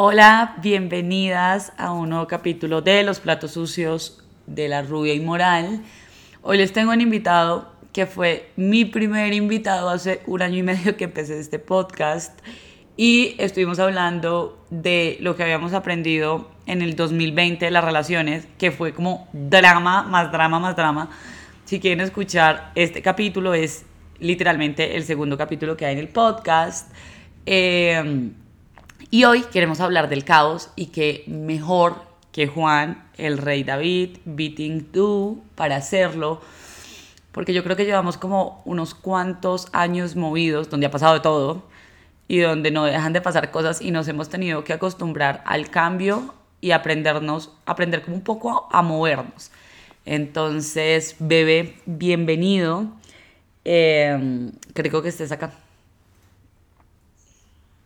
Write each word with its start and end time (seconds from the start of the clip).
Hola, 0.00 0.54
bienvenidas 0.62 1.72
a 1.76 1.90
un 1.90 2.10
nuevo 2.10 2.28
capítulo 2.28 2.82
de 2.82 3.02
Los 3.02 3.18
Platos 3.18 3.50
Sucios 3.50 4.22
de 4.46 4.68
la 4.68 4.82
Rubia 4.82 5.12
Inmoral. 5.12 5.82
Hoy 6.40 6.56
les 6.56 6.72
tengo 6.72 6.92
un 6.92 7.00
invitado 7.00 7.72
que 7.92 8.06
fue 8.06 8.48
mi 8.54 8.84
primer 8.84 9.34
invitado 9.34 9.88
hace 9.88 10.20
un 10.28 10.40
año 10.40 10.58
y 10.58 10.62
medio 10.62 10.96
que 10.96 11.02
empecé 11.02 11.40
este 11.40 11.58
podcast 11.58 12.38
y 12.96 13.34
estuvimos 13.38 13.80
hablando 13.80 14.64
de 14.70 15.16
lo 15.20 15.34
que 15.34 15.42
habíamos 15.42 15.72
aprendido 15.72 16.48
en 16.66 16.80
el 16.80 16.94
2020 16.94 17.64
de 17.64 17.70
las 17.72 17.82
relaciones, 17.82 18.46
que 18.56 18.70
fue 18.70 18.94
como 18.94 19.26
drama, 19.32 20.04
más 20.04 20.30
drama, 20.30 20.60
más 20.60 20.76
drama. 20.76 21.10
Si 21.64 21.80
quieren 21.80 22.02
escuchar 22.02 22.70
este 22.76 23.02
capítulo, 23.02 23.52
es 23.52 23.84
literalmente 24.20 24.96
el 24.96 25.02
segundo 25.02 25.36
capítulo 25.36 25.76
que 25.76 25.86
hay 25.86 25.94
en 25.94 25.98
el 25.98 26.08
podcast. 26.08 26.88
Eh, 27.46 28.30
y 29.10 29.24
hoy 29.24 29.42
queremos 29.42 29.80
hablar 29.80 30.08
del 30.08 30.24
caos 30.24 30.70
y 30.76 30.86
que 30.86 31.24
mejor 31.26 31.96
que 32.32 32.46
Juan, 32.46 33.08
el 33.16 33.38
rey 33.38 33.64
David, 33.64 34.18
Beating 34.24 34.92
Do, 34.92 35.36
para 35.54 35.76
hacerlo. 35.76 36.40
Porque 37.32 37.54
yo 37.54 37.64
creo 37.64 37.76
que 37.76 37.84
llevamos 37.84 38.18
como 38.18 38.62
unos 38.64 38.94
cuantos 38.94 39.68
años 39.72 40.14
movidos, 40.14 40.68
donde 40.68 40.86
ha 40.86 40.90
pasado 40.90 41.14
de 41.14 41.20
todo 41.20 41.62
y 42.26 42.40
donde 42.40 42.70
no 42.70 42.84
dejan 42.84 43.12
de 43.12 43.20
pasar 43.20 43.50
cosas 43.50 43.80
y 43.80 43.90
nos 43.90 44.08
hemos 44.08 44.28
tenido 44.28 44.62
que 44.62 44.74
acostumbrar 44.74 45.42
al 45.46 45.70
cambio 45.70 46.34
y 46.60 46.72
aprendernos, 46.72 47.52
aprender 47.64 48.02
como 48.02 48.16
un 48.16 48.24
poco 48.24 48.68
a, 48.70 48.82
movernos. 48.82 49.50
Entonces, 50.04 51.16
bebé, 51.18 51.76
bienvenido. 51.86 52.86
Eh, 53.64 54.50
creo 54.74 55.02
que 55.02 55.08
estés 55.08 55.32
acá. 55.32 55.52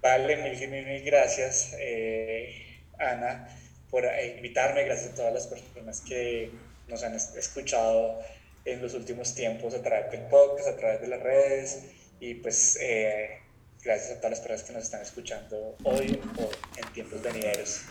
Vale, 0.03 0.37
mil, 0.37 0.69
mil, 0.69 0.85
mil 0.85 1.05
gracias, 1.05 1.77
eh, 1.79 2.83
Ana, 2.99 3.49
por 3.89 4.05
eh, 4.05 4.35
invitarme. 4.37 4.83
Gracias 4.83 5.13
a 5.13 5.15
todas 5.15 5.33
las 5.33 5.47
personas 5.47 6.01
que 6.01 6.51
nos 6.89 7.05
han 7.05 7.15
escuchado 7.15 8.19
en 8.65 8.83
los 8.83 8.95
últimos 8.95 9.33
tiempos 9.37 9.75
a 9.75 9.83
través 9.83 10.11
del 10.11 10.23
podcast, 10.23 10.71
a 10.71 10.77
través 10.77 11.01
de 11.03 11.07
las 11.07 11.21
redes. 11.21 11.85
Y 12.19 12.35
pues 12.35 12.77
eh, 12.81 13.39
gracias 13.85 14.11
a 14.11 14.17
todas 14.17 14.33
las 14.33 14.41
personas 14.41 14.65
que 14.65 14.73
nos 14.73 14.83
están 14.83 15.03
escuchando 15.03 15.77
hoy 15.85 16.21
o 16.37 16.51
en 16.79 16.93
tiempos 16.93 17.23
venideros. 17.23 17.83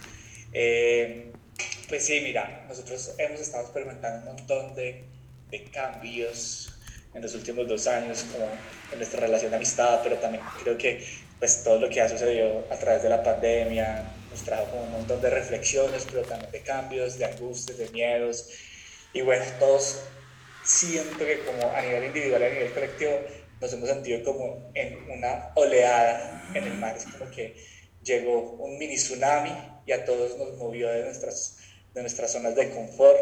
pues 1.87 2.05
sí, 2.05 2.19
mira, 2.21 2.65
nosotros 2.67 3.15
hemos 3.19 3.39
estado 3.39 3.63
experimentando 3.63 4.29
un 4.31 4.35
montón 4.35 4.75
de, 4.75 5.05
de 5.49 5.63
cambios 5.71 6.73
en 7.13 7.21
los 7.21 7.33
últimos 7.35 7.69
dos 7.69 7.87
años, 7.87 8.25
como 8.33 8.47
en 8.91 8.97
nuestra 8.97 9.21
relación 9.21 9.51
de 9.51 9.55
amistad, 9.55 10.01
pero 10.03 10.17
también 10.17 10.43
creo 10.61 10.77
que 10.77 11.01
pues 11.41 11.63
todo 11.63 11.79
lo 11.79 11.89
que 11.89 11.99
ha 11.99 12.07
sucedido 12.07 12.63
a 12.69 12.77
través 12.77 13.01
de 13.01 13.09
la 13.09 13.23
pandemia 13.23 14.13
nos 14.29 14.43
trajo 14.43 14.65
como 14.65 14.83
un 14.83 14.91
montón 14.91 15.19
de 15.21 15.31
reflexiones, 15.31 16.05
pero 16.05 16.21
también 16.21 16.51
de 16.51 16.61
cambios, 16.61 17.17
de 17.17 17.25
angustias, 17.25 17.79
de 17.79 17.89
miedos. 17.89 18.47
Y 19.11 19.21
bueno, 19.21 19.43
todos 19.59 20.03
siento 20.63 21.17
que 21.17 21.39
como 21.39 21.67
a 21.71 21.81
nivel 21.81 22.03
individual 22.03 22.43
y 22.43 22.45
a 22.45 22.49
nivel 22.49 22.73
colectivo 22.73 23.19
nos 23.59 23.73
hemos 23.73 23.89
sentido 23.89 24.23
como 24.23 24.69
en 24.75 25.09
una 25.09 25.51
oleada 25.55 26.47
en 26.53 26.63
el 26.63 26.75
mar. 26.75 26.95
Es 26.95 27.05
como 27.05 27.31
que 27.31 27.55
llegó 28.03 28.51
un 28.51 28.77
mini 28.77 28.95
tsunami 28.95 29.51
y 29.87 29.93
a 29.93 30.05
todos 30.05 30.37
nos 30.37 30.55
movió 30.57 30.89
de 30.89 31.05
nuestras, 31.05 31.57
de 31.95 32.01
nuestras 32.01 32.31
zonas 32.31 32.53
de 32.53 32.69
confort 32.69 33.17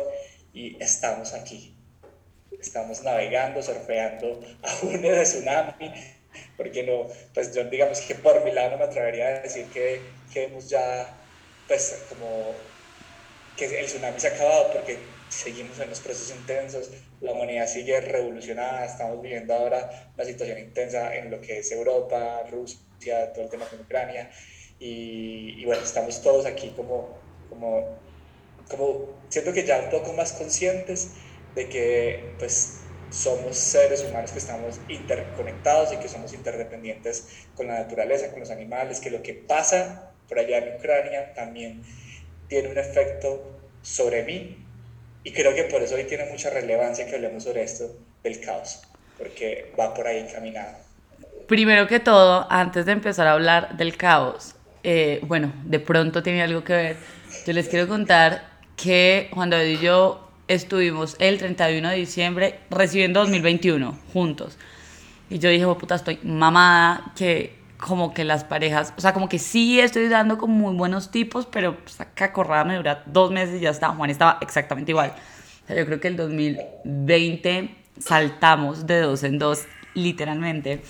y 0.52 0.75
estamos 0.84 1.34
aquí. 1.34 1.73
Estamos 2.59 3.02
navegando, 3.02 3.64
surfeando 3.64 4.42
a 4.62 4.78
una 4.86 5.09
de 5.09 5.23
tsunami 5.23 6.19
porque 6.57 6.83
no, 6.83 7.07
pues 7.33 7.53
yo 7.53 7.63
digamos 7.65 8.01
que 8.01 8.15
por 8.15 8.43
mi 8.43 8.51
lado 8.51 8.71
no 8.71 8.77
me 8.77 8.85
atrevería 8.85 9.27
a 9.27 9.39
decir 9.41 9.65
que, 9.67 10.01
que 10.33 10.45
hemos 10.45 10.69
ya, 10.69 11.07
pues 11.67 12.05
como 12.09 12.53
que 13.55 13.79
el 13.79 13.85
tsunami 13.85 14.19
se 14.19 14.27
ha 14.27 14.31
acabado 14.35 14.71
porque 14.73 14.97
seguimos 15.29 15.79
en 15.79 15.89
los 15.89 15.99
procesos 15.99 16.35
intensos, 16.35 16.89
la 17.21 17.33
humanidad 17.33 17.67
sigue 17.67 17.99
revolucionada, 18.01 18.85
estamos 18.85 19.22
viviendo 19.22 19.53
ahora 19.53 20.11
una 20.16 20.25
situación 20.25 20.57
intensa 20.59 21.16
en 21.16 21.29
lo 21.29 21.41
que 21.41 21.59
es 21.59 21.72
Europa, 21.72 22.44
Rusia, 22.49 23.31
todo 23.33 23.45
el 23.45 23.49
tema 23.49 23.67
con 23.67 23.81
Ucrania, 23.81 24.31
y, 24.79 25.61
y 25.61 25.66
bueno, 25.66 25.83
estamos 25.83 26.22
todos 26.22 26.45
aquí 26.45 26.73
como, 26.75 27.22
como, 27.49 28.01
como, 28.69 29.28
siento 29.29 29.53
que 29.53 29.66
ya 29.66 29.79
un 29.79 29.89
poco 29.89 30.13
más 30.13 30.33
conscientes 30.33 31.16
de 31.53 31.69
que 31.69 32.35
pues 32.39 32.88
somos 33.09 33.58
seres 33.58 34.03
humanos 34.03 34.31
que 34.31 34.40
estamos 34.40 34.80
interconectados 34.88 35.94
y 35.94 35.97
que 35.97 36.08
somos 36.08 36.34
interdependientes 36.34 37.46
con 37.56 37.68
la 37.68 37.80
naturaleza, 37.80 38.31
con 38.31 38.40
los 38.40 38.52
animales, 38.52 39.00
que 39.00 39.09
lo 39.09 39.22
que 39.22 39.34
pasa 39.34 40.12
por 40.28 40.40
allá 40.40 40.59
en 40.59 40.75
Ucrania 40.75 41.34
también 41.34 41.84
tiene 42.47 42.70
un 42.70 42.78
efecto 42.78 43.59
sobre 43.81 44.24
mí 44.24 44.58
y 45.24 45.31
creo 45.34 45.53
que 45.56 45.64
por 45.64 45.81
eso 45.81 45.96
hoy 45.96 46.06
tiene 46.06 46.25
mucha 46.25 46.50
relevancia 46.50 47.06
que 47.06 47.16
hablemos 47.16 47.44
sobre 47.44 47.64
esto 47.64 47.96
del 48.24 48.40
caos, 48.40 48.81
porque 49.18 49.74
va 49.80 49.94
por 49.94 50.08
ahí 50.08 50.20
encaminado. 50.20 50.78
Primero 51.47 51.88
que 51.88 52.00
todo, 52.00 52.46
antes 52.50 52.86
de 52.86 52.91
empezar 52.91 53.28
a 53.28 53.34
hablar 53.34 53.76
del 53.76 53.97
caos, 53.97 54.56
eh, 54.84 55.20
bueno, 55.24 55.52
de 55.66 55.80
pronto 55.80 56.24
tiene 56.24 56.41
algo 56.41 56.64
que 56.64 56.74
ver, 56.74 56.97
yo 57.46 57.53
les 57.53 57.68
quiero 57.68 57.88
contar 57.88 58.44
que 58.78 59.30
cuando 59.34 59.62
y 59.62 59.78
yo 59.78 60.28
estuvimos 60.49 61.15
el 61.19 61.37
31 61.37 61.89
de 61.89 61.95
diciembre 61.95 62.59
recibiendo 62.69 63.21
2021 63.21 63.97
juntos. 64.11 64.57
Y 65.29 65.37
yo 65.39 65.49
dije, 65.49 65.63
oh, 65.65 65.77
puta, 65.77 65.95
estoy 65.95 66.19
mamada, 66.23 67.13
que 67.15 67.57
como 67.77 68.13
que 68.13 68.25
las 68.25 68.43
parejas, 68.43 68.93
o 68.97 69.01
sea, 69.01 69.13
como 69.13 69.29
que 69.29 69.39
sí 69.39 69.79
estoy 69.79 70.09
dando 70.09 70.37
como 70.37 70.53
muy 70.53 70.75
buenos 70.75 71.11
tipos, 71.11 71.45
pero 71.45 71.77
pues, 71.77 72.01
acá 72.01 72.33
corrada 72.33 72.65
me 72.65 72.75
dura 72.75 73.03
dos 73.05 73.31
meses 73.31 73.57
y 73.57 73.61
ya 73.61 73.69
está. 73.69 73.89
Juan 73.89 74.09
estaba 74.09 74.37
exactamente 74.41 74.91
igual. 74.91 75.13
O 75.63 75.67
sea, 75.67 75.77
yo 75.77 75.85
creo 75.85 75.99
que 76.01 76.09
el 76.09 76.17
2020 76.17 77.75
saltamos 77.99 78.87
de 78.87 78.99
dos 79.01 79.23
en 79.23 79.37
dos, 79.37 79.66
literalmente. 79.93 80.81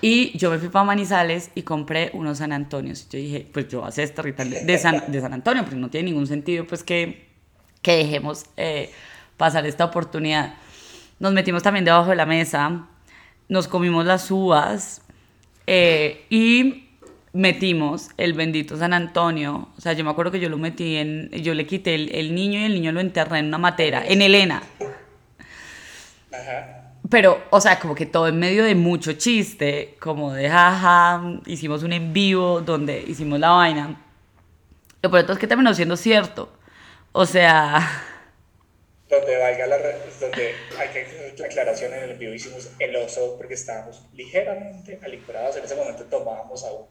Y 0.00 0.36
yo 0.36 0.50
me 0.50 0.58
fui 0.58 0.68
para 0.68 0.84
Manizales 0.84 1.50
y 1.54 1.62
compré 1.62 2.10
unos 2.12 2.38
San 2.38 2.52
Antonios. 2.52 3.08
Yo 3.08 3.18
dije, 3.18 3.48
pues 3.52 3.68
yo 3.68 3.78
voy 3.78 3.86
a 3.86 3.88
hacer 3.88 4.12
ritual 4.22 4.50
de 4.50 4.78
San, 4.78 5.10
de 5.10 5.20
San 5.20 5.32
Antonio, 5.32 5.64
porque 5.64 5.78
no 5.78 5.88
tiene 5.88 6.10
ningún 6.10 6.26
sentido, 6.26 6.66
pues 6.66 6.84
que 6.84 7.31
que 7.82 7.96
dejemos 7.96 8.46
eh, 8.56 8.92
pasar 9.36 9.66
esta 9.66 9.84
oportunidad. 9.84 10.54
Nos 11.18 11.32
metimos 11.32 11.62
también 11.62 11.84
debajo 11.84 12.10
de 12.10 12.16
la 12.16 12.26
mesa, 12.26 12.86
nos 13.48 13.68
comimos 13.68 14.06
las 14.06 14.30
uvas 14.30 15.02
eh, 15.66 16.24
y 16.30 16.88
metimos 17.32 18.10
el 18.16 18.34
bendito 18.34 18.76
San 18.76 18.92
Antonio. 18.92 19.68
O 19.76 19.80
sea, 19.80 19.92
yo 19.92 20.04
me 20.04 20.10
acuerdo 20.10 20.32
que 20.32 20.40
yo 20.40 20.48
lo 20.48 20.58
metí 20.58 20.96
en, 20.96 21.30
yo 21.30 21.54
le 21.54 21.66
quité 21.66 21.94
el, 21.94 22.34
niño 22.34 22.60
y 22.60 22.64
el 22.64 22.74
niño 22.74 22.92
lo 22.92 23.00
enterré 23.00 23.38
en 23.38 23.46
una 23.46 23.58
matera, 23.58 24.04
en 24.06 24.22
Elena. 24.22 24.62
Pero, 27.08 27.42
o 27.50 27.60
sea, 27.60 27.78
como 27.78 27.94
que 27.94 28.06
todo 28.06 28.28
en 28.28 28.38
medio 28.38 28.64
de 28.64 28.74
mucho 28.74 29.12
chiste, 29.14 29.96
como 30.00 30.32
de 30.32 30.48
jaja, 30.48 31.22
hicimos 31.46 31.82
un 31.82 31.92
en 31.92 32.12
vivo 32.12 32.62
donde 32.62 33.04
hicimos 33.06 33.38
la 33.38 33.50
vaina. 33.50 34.00
Lo 35.02 35.10
peor 35.10 35.30
es 35.30 35.38
que 35.38 35.46
terminó 35.46 35.74
siendo 35.74 35.96
cierto. 35.96 36.50
O 37.12 37.26
sea... 37.26 38.04
Donde 39.08 39.36
valga 39.36 39.66
la... 39.66 39.76
Donde 39.78 40.54
hay 40.78 40.88
que 40.88 41.02
hacer 41.02 41.34
la 41.38 41.46
aclaración 41.46 41.92
en 41.92 42.02
el 42.04 42.10
envío 42.12 42.34
hicimos 42.34 42.70
el 42.78 42.96
oso 42.96 43.36
porque 43.36 43.54
estábamos 43.54 44.06
ligeramente 44.14 44.98
alicorados. 45.02 45.56
En 45.56 45.64
ese 45.64 45.74
momento 45.74 46.04
tomábamos 46.04 46.64
aún 46.64 46.86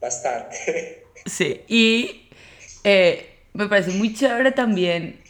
bastante. 0.00 1.04
Sí, 1.26 1.62
y 1.66 2.30
eh, 2.84 3.40
me 3.52 3.66
parece 3.66 3.90
muy 3.90 4.14
chévere 4.14 4.52
también 4.52 5.20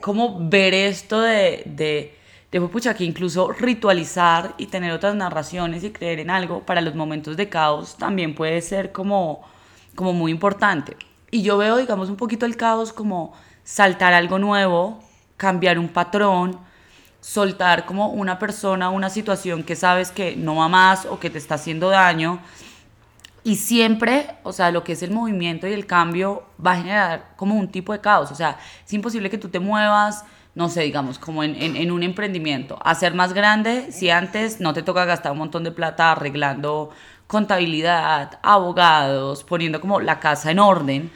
como 0.00 0.48
ver 0.48 0.74
esto 0.74 1.20
de, 1.20 1.62
de, 1.66 2.12
de 2.50 2.60
pucha, 2.62 2.94
que 2.94 3.04
incluso 3.04 3.52
ritualizar 3.52 4.54
y 4.58 4.66
tener 4.66 4.92
otras 4.92 5.14
narraciones 5.14 5.84
y 5.84 5.90
creer 5.90 6.18
en 6.18 6.30
algo 6.30 6.66
para 6.66 6.80
los 6.80 6.96
momentos 6.96 7.36
de 7.36 7.48
caos 7.48 7.96
también 7.96 8.34
puede 8.34 8.60
ser 8.60 8.90
como, 8.90 9.42
como 9.94 10.12
muy 10.12 10.32
importante. 10.32 10.96
Y 11.30 11.42
yo 11.42 11.58
veo, 11.58 11.76
digamos, 11.76 12.10
un 12.10 12.16
poquito 12.16 12.44
el 12.44 12.56
caos 12.56 12.92
como 12.92 13.34
saltar 13.70 14.12
algo 14.14 14.40
nuevo, 14.40 14.98
cambiar 15.36 15.78
un 15.78 15.88
patrón, 15.88 16.58
soltar 17.20 17.86
como 17.86 18.08
una 18.08 18.36
persona, 18.36 18.90
una 18.90 19.10
situación 19.10 19.62
que 19.62 19.76
sabes 19.76 20.10
que 20.10 20.34
no 20.34 20.56
va 20.56 20.68
más 20.68 21.06
o 21.06 21.20
que 21.20 21.30
te 21.30 21.38
está 21.38 21.54
haciendo 21.54 21.88
daño. 21.88 22.40
Y 23.44 23.56
siempre, 23.56 24.26
o 24.42 24.52
sea, 24.52 24.72
lo 24.72 24.82
que 24.82 24.94
es 24.94 25.04
el 25.04 25.12
movimiento 25.12 25.68
y 25.68 25.72
el 25.72 25.86
cambio 25.86 26.42
va 26.64 26.72
a 26.72 26.76
generar 26.78 27.34
como 27.36 27.54
un 27.54 27.68
tipo 27.68 27.92
de 27.92 28.00
caos. 28.00 28.32
O 28.32 28.34
sea, 28.34 28.58
es 28.84 28.92
imposible 28.92 29.30
que 29.30 29.38
tú 29.38 29.48
te 29.48 29.60
muevas, 29.60 30.24
no 30.56 30.68
sé, 30.68 30.82
digamos, 30.82 31.20
como 31.20 31.44
en, 31.44 31.54
en, 31.54 31.92
un 31.92 32.02
emprendimiento, 32.02 32.76
a 32.82 32.96
ser 32.96 33.14
más 33.14 33.32
grande 33.34 33.92
si 33.92 34.10
antes 34.10 34.60
no 34.60 34.74
te 34.74 34.82
toca 34.82 35.04
gastar 35.04 35.30
un 35.30 35.38
montón 35.38 35.62
de 35.62 35.70
plata 35.70 36.10
arreglando 36.10 36.90
contabilidad, 37.28 38.40
abogados, 38.42 39.44
poniendo 39.44 39.80
como 39.80 40.00
la 40.00 40.18
casa 40.18 40.50
en 40.50 40.58
orden. 40.58 41.12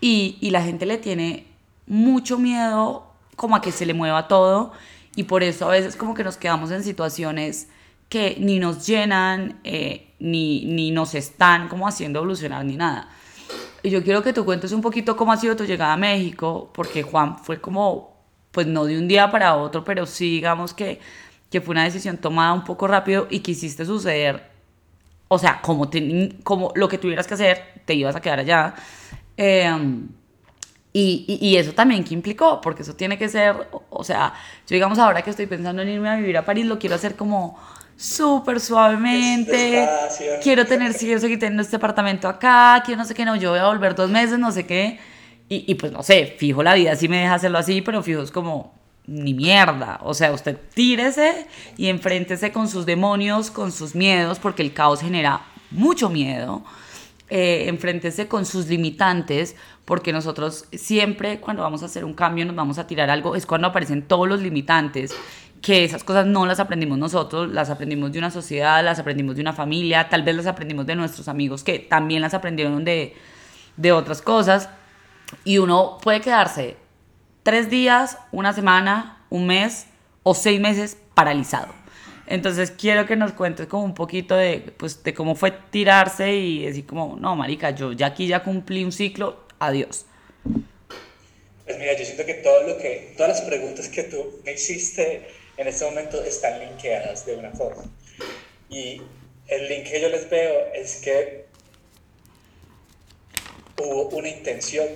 Y, 0.00 0.38
y 0.40 0.50
la 0.50 0.60
gente 0.60 0.86
le 0.86 0.98
tiene 0.98 1.53
mucho 1.86 2.38
miedo 2.38 3.06
como 3.36 3.56
a 3.56 3.60
que 3.60 3.72
se 3.72 3.86
le 3.86 3.94
mueva 3.94 4.28
todo 4.28 4.72
y 5.16 5.24
por 5.24 5.42
eso 5.42 5.66
a 5.66 5.72
veces 5.72 5.96
como 5.96 6.14
que 6.14 6.24
nos 6.24 6.36
quedamos 6.36 6.70
en 6.70 6.82
situaciones 6.82 7.68
que 8.08 8.36
ni 8.38 8.58
nos 8.58 8.86
llenan, 8.86 9.60
eh, 9.64 10.12
ni, 10.18 10.64
ni 10.66 10.90
nos 10.90 11.14
están 11.14 11.68
como 11.68 11.88
haciendo 11.88 12.20
evolucionar 12.20 12.64
ni 12.64 12.76
nada. 12.76 13.08
Y 13.82 13.90
yo 13.90 14.02
quiero 14.02 14.22
que 14.22 14.32
tú 14.32 14.44
cuentes 14.44 14.72
un 14.72 14.80
poquito 14.80 15.16
cómo 15.16 15.32
ha 15.32 15.36
sido 15.36 15.56
tu 15.56 15.64
llegada 15.64 15.92
a 15.92 15.96
México, 15.96 16.70
porque 16.72 17.02
Juan 17.02 17.38
fue 17.38 17.60
como, 17.60 18.16
pues 18.50 18.66
no 18.66 18.84
de 18.84 18.98
un 18.98 19.08
día 19.08 19.30
para 19.30 19.56
otro, 19.56 19.84
pero 19.84 20.06
sí 20.06 20.30
digamos 20.30 20.72
que, 20.72 21.00
que 21.50 21.60
fue 21.60 21.72
una 21.72 21.84
decisión 21.84 22.16
tomada 22.16 22.52
un 22.52 22.64
poco 22.64 22.86
rápido 22.86 23.26
y 23.30 23.40
quisiste 23.40 23.84
suceder, 23.84 24.48
o 25.28 25.38
sea, 25.38 25.60
como, 25.60 25.90
como 26.42 26.72
lo 26.74 26.88
que 26.88 26.98
tuvieras 26.98 27.26
que 27.26 27.34
hacer, 27.34 27.82
te 27.84 27.94
ibas 27.94 28.16
a 28.16 28.20
quedar 28.20 28.38
allá. 28.40 28.74
Em, 29.36 30.08
y, 30.96 31.38
y, 31.40 31.56
eso 31.56 31.72
también 31.72 32.04
que 32.04 32.14
implicó, 32.14 32.60
porque 32.60 32.82
eso 32.82 32.94
tiene 32.94 33.18
que 33.18 33.28
ser, 33.28 33.68
o 33.90 34.04
sea, 34.04 34.32
yo 34.66 34.74
digamos 34.74 35.00
ahora 35.00 35.22
que 35.22 35.30
estoy 35.30 35.46
pensando 35.46 35.82
en 35.82 35.88
irme 35.88 36.08
a 36.08 36.14
vivir 36.14 36.38
a 36.38 36.44
París, 36.44 36.66
lo 36.66 36.78
quiero 36.78 36.94
hacer 36.94 37.16
como 37.16 37.58
súper 37.96 38.60
suavemente. 38.60 39.88
Quiero 40.40 40.64
tener, 40.66 40.92
si 40.92 41.06
quiero 41.06 41.20
seguir 41.20 41.40
teniendo 41.40 41.62
este 41.62 41.74
apartamento 41.74 42.28
acá, 42.28 42.80
quiero 42.84 43.00
no 43.00 43.06
sé 43.06 43.14
qué, 43.14 43.24
no, 43.24 43.34
yo 43.34 43.50
voy 43.50 43.58
a 43.58 43.66
volver 43.66 43.96
dos 43.96 44.08
meses, 44.08 44.38
no 44.38 44.52
sé 44.52 44.66
qué. 44.66 45.00
Y, 45.48 45.64
y 45.66 45.74
pues 45.74 45.90
no 45.90 46.04
sé, 46.04 46.36
fijo 46.38 46.62
la 46.62 46.74
vida 46.74 46.94
sí 46.94 47.08
me 47.08 47.18
deja 47.18 47.34
hacerlo 47.34 47.58
así, 47.58 47.82
pero 47.82 48.00
fijo 48.00 48.22
es 48.22 48.30
como 48.30 48.72
ni 49.08 49.34
mierda. 49.34 49.98
O 50.04 50.14
sea, 50.14 50.30
usted 50.30 50.56
tírese 50.74 51.48
y 51.76 51.88
enfréntese 51.88 52.52
con 52.52 52.68
sus 52.68 52.86
demonios, 52.86 53.50
con 53.50 53.72
sus 53.72 53.96
miedos, 53.96 54.38
porque 54.38 54.62
el 54.62 54.72
caos 54.72 55.00
genera 55.00 55.40
mucho 55.72 56.08
miedo. 56.08 56.62
Eh, 57.30 58.26
con 58.28 58.44
sus 58.44 58.68
limitantes, 58.68 59.56
porque 59.84 60.12
nosotros 60.12 60.66
siempre 60.72 61.40
cuando 61.40 61.62
vamos 61.62 61.82
a 61.82 61.86
hacer 61.86 62.04
un 62.04 62.14
cambio, 62.14 62.44
nos 62.44 62.54
vamos 62.54 62.78
a 62.78 62.86
tirar 62.86 63.10
algo, 63.10 63.34
es 63.34 63.46
cuando 63.46 63.68
aparecen 63.68 64.02
todos 64.02 64.28
los 64.28 64.40
limitantes 64.40 65.14
que 65.64 65.82
esas 65.84 66.04
cosas 66.04 66.26
no 66.26 66.44
las 66.44 66.60
aprendimos 66.60 66.98
nosotros, 66.98 67.50
las 67.50 67.70
aprendimos 67.70 68.12
de 68.12 68.18
una 68.18 68.30
sociedad, 68.30 68.84
las 68.84 68.98
aprendimos 68.98 69.36
de 69.36 69.40
una 69.40 69.54
familia, 69.54 70.10
tal 70.10 70.22
vez 70.22 70.36
las 70.36 70.46
aprendimos 70.46 70.84
de 70.84 70.94
nuestros 70.94 71.26
amigos 71.26 71.64
que 71.64 71.78
también 71.78 72.20
las 72.20 72.34
aprendieron 72.34 72.84
de, 72.84 73.14
de 73.78 73.92
otras 73.92 74.20
cosas. 74.20 74.68
Y 75.42 75.56
uno 75.56 75.98
puede 76.02 76.20
quedarse 76.20 76.76
tres 77.42 77.70
días, 77.70 78.18
una 78.30 78.52
semana, 78.52 79.24
un 79.30 79.46
mes 79.46 79.86
o 80.22 80.34
seis 80.34 80.60
meses 80.60 80.98
paralizado. 81.14 81.83
Entonces 82.26 82.70
quiero 82.70 83.06
que 83.06 83.16
nos 83.16 83.32
cuentes 83.32 83.66
como 83.66 83.84
un 83.84 83.94
poquito 83.94 84.36
de, 84.36 84.60
pues, 84.76 85.02
de 85.02 85.12
cómo 85.12 85.34
fue 85.34 85.52
tirarse 85.70 86.32
y 86.32 86.64
decir 86.64 86.86
como, 86.86 87.16
no, 87.16 87.36
marica, 87.36 87.70
yo 87.70 87.92
ya 87.92 88.06
aquí 88.06 88.26
ya 88.26 88.42
cumplí 88.42 88.84
un 88.84 88.92
ciclo, 88.92 89.44
adiós. 89.58 90.06
Pues 91.64 91.78
mira, 91.78 91.96
yo 91.96 92.04
siento 92.04 92.24
que 92.26 92.34
todo 92.34 92.66
lo 92.66 92.78
que, 92.78 93.14
todas 93.16 93.38
las 93.38 93.40
preguntas 93.42 93.88
que 93.88 94.04
tú 94.04 94.40
me 94.44 94.52
hiciste 94.52 95.26
en 95.56 95.68
este 95.68 95.84
momento 95.84 96.22
están 96.22 96.60
linkeadas 96.60 97.26
de 97.26 97.36
una 97.36 97.50
forma. 97.52 97.84
Y 98.68 99.00
el 99.48 99.68
link 99.68 99.84
que 99.84 100.00
yo 100.00 100.08
les 100.08 100.28
veo 100.28 100.72
es 100.74 100.96
que 100.96 101.44
hubo 103.82 104.08
una 104.08 104.28
intención 104.28 104.86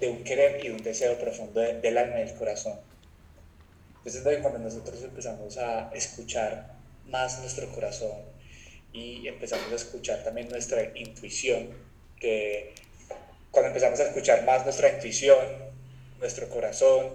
de 0.00 0.08
un 0.08 0.24
querer 0.24 0.64
y 0.64 0.70
un 0.70 0.82
deseo 0.82 1.18
profundo 1.18 1.60
del 1.60 1.98
alma 1.98 2.20
y 2.20 2.24
del 2.24 2.34
corazón. 2.34 2.74
Entonces, 4.04 4.38
cuando 4.40 4.58
nosotros 4.58 5.02
empezamos 5.02 5.58
a 5.58 5.90
escuchar 5.92 6.74
más 7.06 7.38
nuestro 7.40 7.70
corazón 7.72 8.16
y 8.92 9.28
empezamos 9.28 9.70
a 9.72 9.74
escuchar 9.74 10.24
también 10.24 10.48
nuestra 10.48 10.96
intuición, 10.96 11.68
que 12.18 12.74
cuando 13.50 13.68
empezamos 13.68 14.00
a 14.00 14.04
escuchar 14.04 14.44
más 14.44 14.64
nuestra 14.64 14.88
intuición, 14.88 15.38
nuestro 16.18 16.48
corazón, 16.48 17.08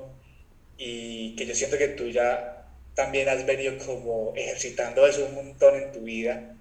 y 0.78 1.36
que 1.36 1.46
yo 1.46 1.56
siento 1.56 1.78
que 1.78 1.90
tú 1.90 2.10
ya 2.10 2.68
también 2.94 3.30
has 3.30 3.46
venido 3.46 3.78
como 3.86 4.34
ejercitando 4.36 5.08
eso 5.08 5.26
un 5.26 5.36
montón 5.36 5.76
en 5.76 5.92
tu 5.92 6.02
vida, 6.02 6.56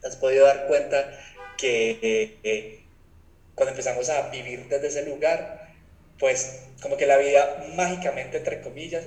te 0.00 0.08
has 0.08 0.16
podido 0.16 0.46
dar 0.46 0.66
cuenta 0.66 1.18
que 1.56 2.38
eh, 2.42 2.82
cuando 3.54 3.70
empezamos 3.70 4.08
a 4.08 4.28
vivir 4.30 4.66
desde 4.68 4.88
ese 4.88 5.06
lugar, 5.06 5.72
pues 6.18 6.64
como 6.80 6.96
que 6.96 7.06
la 7.06 7.18
vida 7.18 7.64
mágicamente, 7.76 8.38
entre 8.38 8.60
comillas, 8.60 9.04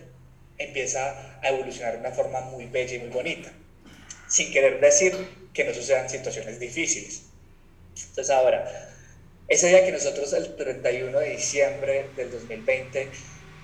empieza 0.58 1.40
a 1.42 1.50
evolucionar 1.50 1.94
de 1.94 2.00
una 2.00 2.12
forma 2.12 2.42
muy 2.42 2.66
bella 2.66 2.96
y 2.96 3.00
muy 3.00 3.10
bonita, 3.10 3.52
sin 4.28 4.52
querer 4.52 4.80
decir 4.80 5.14
que 5.54 5.64
no 5.64 5.74
sucedan 5.74 6.10
situaciones 6.10 6.60
difíciles. 6.60 7.24
Entonces 7.96 8.30
ahora, 8.30 8.92
ese 9.48 9.68
día 9.70 9.86
que 9.86 9.92
nosotros 9.92 10.34
el 10.34 10.56
31 10.56 11.20
de 11.20 11.30
diciembre 11.32 12.10
del 12.16 12.32
2020 12.32 13.10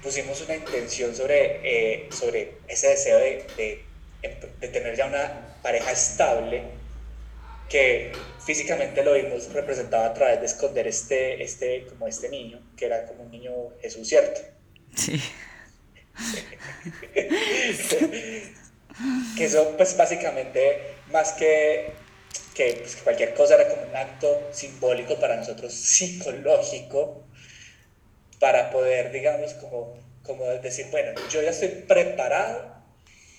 pusimos 0.04 0.42
una 0.42 0.56
intención 0.56 1.16
sobre, 1.16 1.60
eh, 1.64 2.10
sobre 2.12 2.54
ese 2.68 2.90
deseo 2.90 3.18
de, 3.18 3.84
de, 4.60 4.68
tener 4.68 4.96
ya 4.96 5.08
una 5.08 5.58
pareja 5.62 5.92
estable, 5.92 6.64
que 7.70 8.12
físicamente 8.46 9.04
lo 9.04 9.14
vimos 9.14 9.52
representado 9.54 10.04
a 10.04 10.14
través 10.14 10.40
de 10.40 10.46
esconder 10.46 10.88
este, 10.88 11.42
este, 11.44 11.86
como 11.86 12.08
este 12.08 12.30
niño, 12.30 12.60
que 12.76 12.86
era 12.86 13.06
como 13.06 13.24
un 13.24 13.32
niño 13.32 13.52
Jesús, 13.82 14.08
¿cierto? 14.08 14.42
Sí. 14.96 15.22
que 19.38 19.46
eso, 19.46 19.76
pues 19.78 19.96
básicamente, 19.98 20.96
más 21.12 21.34
que, 21.34 21.94
pues, 22.56 22.96
que 22.96 23.04
cualquier 23.04 23.34
cosa, 23.34 23.56
era 23.56 23.70
como 23.70 23.84
un 23.84 23.96
acto 23.96 24.50
simbólico 24.52 25.20
para 25.20 25.38
nosotros, 25.38 25.74
psicológico, 25.74 27.24
para 28.40 28.72
poder, 28.72 29.12
digamos, 29.12 29.54
como, 29.56 29.98
como 30.24 30.46
decir, 30.46 30.88
bueno, 30.92 31.12
yo 31.30 31.42
ya 31.42 31.52
estoy 31.52 31.70
preparado 31.70 32.76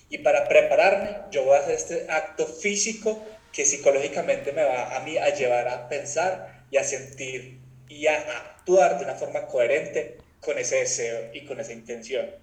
y 0.09 0.19
para 0.19 0.47
prepararme 0.47 1.17
yo 1.31 1.43
voy 1.43 1.57
a 1.57 1.61
hacer 1.61 1.75
este 1.75 2.05
acto 2.09 2.45
físico 2.45 3.23
que 3.51 3.65
psicológicamente 3.65 4.51
me 4.51 4.63
va 4.63 4.95
a 4.95 4.99
mí 5.01 5.17
a 5.17 5.33
llevar 5.33 5.67
a 5.67 5.87
pensar 5.89 6.65
y 6.71 6.77
a 6.77 6.83
sentir 6.83 7.59
y 7.87 8.07
a 8.07 8.17
actuar 8.17 8.97
de 8.97 9.05
una 9.05 9.15
forma 9.15 9.47
coherente 9.47 10.17
con 10.39 10.57
ese 10.57 10.77
deseo 10.77 11.29
y 11.33 11.45
con 11.45 11.59
esa 11.59 11.73
intención. 11.73 12.42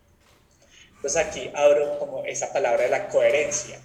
Entonces 1.01 1.17
aquí 1.17 1.51
abro 1.55 1.99
como 1.99 2.25
esa 2.25 2.53
palabra 2.53 2.85
de 2.85 2.91
la 2.91 3.09
coherencia. 3.09 3.81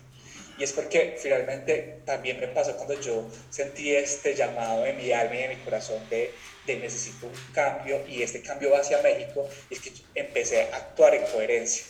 Y 0.58 0.64
es 0.64 0.72
porque 0.72 1.18
finalmente 1.22 2.02
también 2.06 2.40
me 2.40 2.48
pasó 2.48 2.76
cuando 2.78 3.00
yo 3.02 3.30
sentí 3.50 3.94
este 3.94 4.36
llamado 4.36 4.84
de 4.84 4.94
mi 4.94 5.12
alma 5.12 5.36
y 5.36 5.40
de 5.40 5.48
mi 5.50 5.56
corazón 5.58 6.02
de 6.10 6.34
de 6.66 6.78
necesito 6.78 7.28
un 7.28 7.54
cambio 7.54 8.06
y 8.08 8.22
este 8.22 8.42
cambio 8.42 8.72
va 8.72 8.80
hacia 8.80 9.02
México, 9.02 9.48
es 9.70 9.80
que 9.80 9.92
empecé 10.16 10.64
a 10.64 10.78
actuar 10.78 11.16
en 11.16 11.24
coherencia. 11.26 11.86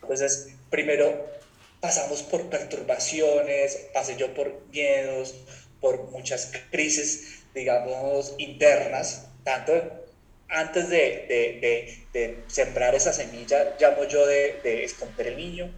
Entonces, 0.00 0.48
primero 0.70 1.28
pasamos 1.80 2.22
por 2.22 2.48
perturbaciones, 2.48 3.88
pasé 3.92 4.16
yo 4.16 4.34
por 4.34 4.66
miedos, 4.70 5.34
por 5.80 6.10
muchas 6.10 6.52
crisis, 6.70 7.42
digamos, 7.54 8.34
internas, 8.38 9.26
tanto 9.44 9.72
antes 10.50 10.88
de, 10.88 11.26
de, 11.28 12.06
de, 12.12 12.44
sembrar 12.48 12.94
esa 12.94 13.12
semilla, 13.12 13.76
llamo 13.78 14.04
yo 14.04 14.26
de, 14.26 14.84
esconder 14.84 15.28
el 15.28 15.36
niño, 15.36 15.74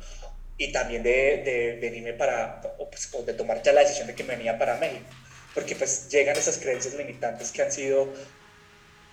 y 0.59 0.73
también 0.73 1.02
de, 1.02 1.79
venirme 1.81 2.12
para, 2.12 2.61
pues, 2.61 3.11
de 3.26 3.35
tomar 3.35 3.62
ya 3.62 3.73
la 3.73 3.81
decisión 3.81 4.07
de 4.07 4.14
que 4.14 4.25
me 4.25 4.37
venía 4.37 4.59
para 4.59 4.76
México 4.76 5.07
porque 5.55 5.76
pues 5.76 6.09
llegan 6.09 6.37
esas 6.37 6.59
creencias 6.59 6.95
limitantes 6.95 7.50
que 7.52 7.62
han 7.62 7.73
sido 7.73 8.09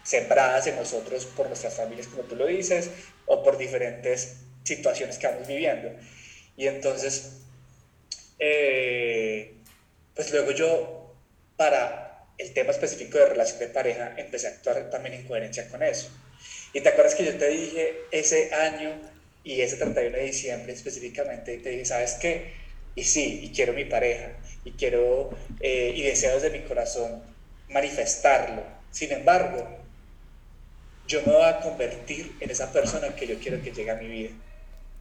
sembradas 0.04 0.68
en 0.68 0.76
nosotros 0.76 1.26
por 1.26 1.48
nuestras 1.48 1.76
familias, 1.76 2.08
como 2.08 2.24
tú 2.24 2.36
lo 2.36 2.48
dices, 2.48 2.90
o 3.26 3.44
por 3.44 3.58
diferentes 3.58 4.38
situaciones 4.64 5.18
que 5.18 5.28
vamos 5.28 5.48
viviendo. 5.48 5.92
Y 6.56 6.68
entonces, 6.68 7.42
eh, 8.40 9.56
pues 10.16 10.32
luego 10.32 10.52
yo, 10.52 11.16
para 11.58 12.09
el 12.40 12.54
tema 12.54 12.72
específico 12.72 13.18
de 13.18 13.28
relación 13.28 13.60
de 13.60 13.68
pareja, 13.68 14.14
empecé 14.18 14.48
a 14.48 14.52
actuar 14.52 14.90
también 14.90 15.16
en 15.16 15.28
coherencia 15.28 15.68
con 15.68 15.84
eso. 15.84 16.10
Y 16.74 16.82
te 16.82 16.90
acuerdas 16.90 17.16
que 17.16 17.26
yo 17.26 17.36
te 17.38 17.50
dije 17.50 17.98
ese 18.12 18.54
año 18.54 18.96
y 19.44 19.62
ese 19.62 19.76
31 19.76 20.18
de 20.18 20.24
diciembre 20.24 20.74
específicamente, 20.74 21.58
te 21.58 21.70
dije, 21.70 21.86
¿sabes 21.86 22.14
qué? 22.14 22.54
Y 22.96 23.04
sí, 23.04 23.42
y 23.44 23.52
quiero 23.52 23.74
mi 23.74 23.86
pareja, 23.86 24.32
y 24.64 24.72
quiero, 24.72 25.38
eh, 25.60 25.94
y 25.96 26.02
deseo 26.02 26.40
desde 26.40 26.50
mi 26.50 26.66
corazón 26.66 27.24
manifestarlo. 27.70 28.64
Sin 28.92 29.12
embargo, 29.12 29.78
yo 31.08 31.22
me 31.26 31.34
voy 31.34 31.44
a 31.44 31.60
convertir 31.60 32.36
en 32.40 32.50
esa 32.50 32.72
persona 32.72 33.16
que 33.16 33.28
yo 33.28 33.38
quiero 33.40 33.62
que 33.62 33.72
llegue 33.72 33.92
a 33.92 33.96
mi 33.96 34.08
vida. 34.08 34.30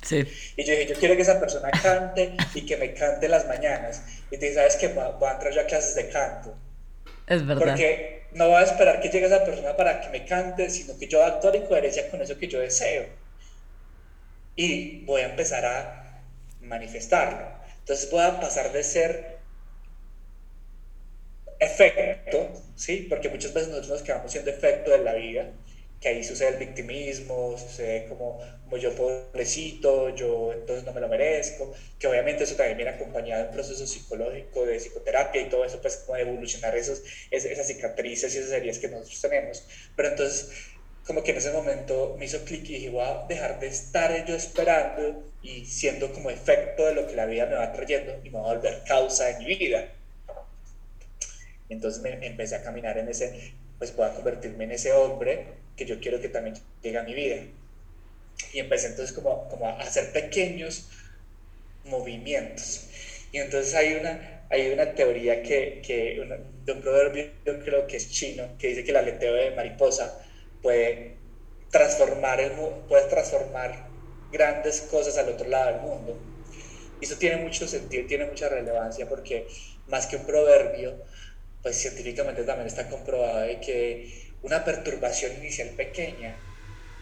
Sí. 0.03 0.25
Y 0.57 0.65
yo 0.65 0.73
dije, 0.73 0.87
yo 0.87 0.95
quiero 0.97 1.17
que 1.17 1.23
esa 1.23 1.39
persona 1.39 1.71
cante 1.71 2.37
y 2.55 2.65
que 2.65 2.77
me 2.77 2.95
cante 2.95 3.29
las 3.29 3.47
mañanas. 3.47 4.03
Y 4.31 4.39
te 4.39 4.47
dije, 4.47 4.55
¿sabes 4.55 4.77
qué? 4.77 4.89
Voy 4.89 5.29
a 5.29 5.33
entrar 5.33 5.53
yo 5.53 5.61
a 5.61 5.67
clases 5.67 5.95
de 5.95 6.09
canto. 6.09 6.57
Es 7.29 7.47
verdad. 7.47 7.67
Porque 7.67 8.27
no 8.33 8.49
voy 8.49 8.57
a 8.57 8.65
esperar 8.65 9.01
que 9.01 9.09
llegue 9.09 9.27
esa 9.27 9.45
persona 9.45 9.77
para 9.77 10.01
que 10.01 10.09
me 10.11 10.25
cante, 10.25 10.71
sino 10.71 10.99
que 10.99 11.07
yo 11.09 11.19
voy 11.19 11.29
a 11.29 11.35
actuar 11.35 11.57
en 11.57 11.67
coherencia 11.67 12.11
con 12.11 12.21
eso 12.21 12.39
que 12.39 12.49
yo 12.49 12.61
deseo. 12.61 13.07
Y 14.57 15.05
voy 15.05 15.23
a 15.23 15.31
empezar 15.31 15.65
a 15.65 16.23
manifestarlo. 16.61 17.47
Entonces 17.79 18.11
voy 18.11 18.23
a 18.23 18.41
pasar 18.41 18.73
de 18.73 18.83
ser 18.83 19.39
efecto, 21.61 22.53
¿sí? 22.77 23.07
Porque 23.09 23.29
muchas 23.29 23.53
veces 23.53 23.69
nosotros 23.69 23.99
nos 23.99 24.03
quedamos 24.03 24.31
siendo 24.31 24.51
efecto 24.51 24.91
de 24.91 24.99
la 24.99 25.15
vida 25.15 25.53
que 26.01 26.09
ahí 26.09 26.23
sucede 26.23 26.51
el 26.51 26.57
victimismo, 26.57 27.57
sucede 27.59 28.07
como, 28.07 28.39
como 28.63 28.77
yo 28.77 28.95
pobrecito, 28.95 30.15
yo 30.15 30.53
entonces 30.53 30.85
no 30.85 30.93
me 30.93 31.01
lo 31.01 31.09
merezco, 31.09 31.73
que 31.99 32.07
obviamente 32.07 32.45
eso 32.45 32.55
también 32.55 32.77
viene 32.77 32.93
acompañado 32.93 33.43
de 33.43 33.49
un 33.49 33.55
proceso 33.55 33.87
psicológico, 33.87 34.65
de 34.65 34.79
psicoterapia 34.79 35.43
y 35.43 35.49
todo 35.49 35.65
eso, 35.65 35.81
pues 35.81 35.97
como 35.97 36.17
de 36.17 36.23
evolucionar 36.23 36.77
esos, 36.77 37.03
esas 37.31 37.67
cicatrices 37.67 38.35
y 38.35 38.39
esas 38.39 38.53
heridas 38.53 38.79
que 38.79 38.89
nosotros 38.89 39.21
tenemos. 39.21 39.67
Pero 39.97 40.11
entonces, 40.11 40.51
como 41.05 41.23
que 41.23 41.33
en 41.33 41.39
ese 41.39 41.51
momento 41.51 42.15
me 42.17 42.27
hizo 42.27 42.45
clic 42.45 42.69
y 42.69 42.75
dije, 42.75 42.91
voy 42.91 43.03
a 43.03 43.25
dejar 43.29 43.59
de 43.59 43.67
estar 43.67 44.25
yo 44.25 44.37
esperando 44.37 45.25
y 45.43 45.65
siendo 45.65 46.13
como 46.13 46.31
efecto 46.31 46.87
de 46.87 46.95
lo 46.95 47.07
que 47.09 47.17
la 47.17 47.27
vida 47.27 47.47
me 47.47 47.55
va 47.55 47.73
trayendo 47.73 48.21
y 48.23 48.31
me 48.31 48.39
va 48.39 48.51
a 48.51 48.55
volver 48.55 48.85
causa 48.87 49.27
de 49.27 49.39
mi 49.39 49.47
vida. 49.57 49.95
Entonces 51.69 52.03
me, 52.03 52.25
empecé 52.25 52.55
a 52.55 52.63
caminar 52.63 52.99
en 52.99 53.09
ese, 53.09 53.55
pues 53.79 53.95
voy 53.97 54.07
a 54.07 54.15
convertirme 54.15 54.65
en 54.65 54.73
ese 54.73 54.93
hombre 54.93 55.68
que 55.79 55.87
yo 55.87 56.01
quiero 56.01 56.21
que 56.21 56.29
también 56.29 56.57
llegue 56.83 56.99
a 56.99 57.05
mi 57.05 57.15
vida. 57.15 57.37
Y 58.53 58.59
empecé 58.59 58.89
entonces 58.89 59.15
como, 59.15 59.49
como 59.49 59.67
a 59.67 59.79
hacer 59.79 60.13
pequeños 60.13 60.89
movimientos. 61.85 62.89
Y 63.33 63.39
entonces 63.39 63.75
hay 63.75 63.95
una, 63.95 64.43
hay 64.51 64.71
una 64.71 64.95
teoría 64.95 65.43
que, 65.43 65.81
que 65.87 66.21
de 66.65 66.73
un 66.73 66.81
proverbio, 66.83 67.31
yo 67.45 67.61
creo 67.61 67.87
que 67.87 67.97
es 67.97 68.11
chino, 68.11 68.57
que 68.59 68.69
dice 68.69 68.85
que 68.85 68.91
el 68.91 68.97
aleteo 68.97 69.35
de 69.35 69.53
mariposa 69.53 70.21
puede 70.63 71.15
transformar, 71.71 72.41
el, 72.41 72.53
puede 72.89 73.09
transformar 73.09 73.89
grandes 74.33 74.81
cosas 74.83 75.17
al 75.19 75.29
otro 75.29 75.49
lado 75.49 75.73
del 75.73 75.81
mundo. 75.81 76.19
Y 77.01 77.05
eso 77.05 77.17
tiene 77.17 77.37
mucho 77.37 77.69
sentido, 77.69 78.07
tiene 78.07 78.27
mucha 78.27 78.49
relevancia 78.49 79.09
porque 79.09 79.47
más 79.87 80.07
que 80.07 80.17
un 80.17 80.27
proverbio, 80.27 80.97
pues 81.63 81.77
científicamente 81.77 82.43
también 82.43 82.67
está 82.67 82.89
comprobado 82.89 83.41
de 83.41 83.61
que 83.61 84.28
una 84.43 84.65
perturbación 84.65 85.37
inicial 85.39 85.71
pequeña 85.71 86.37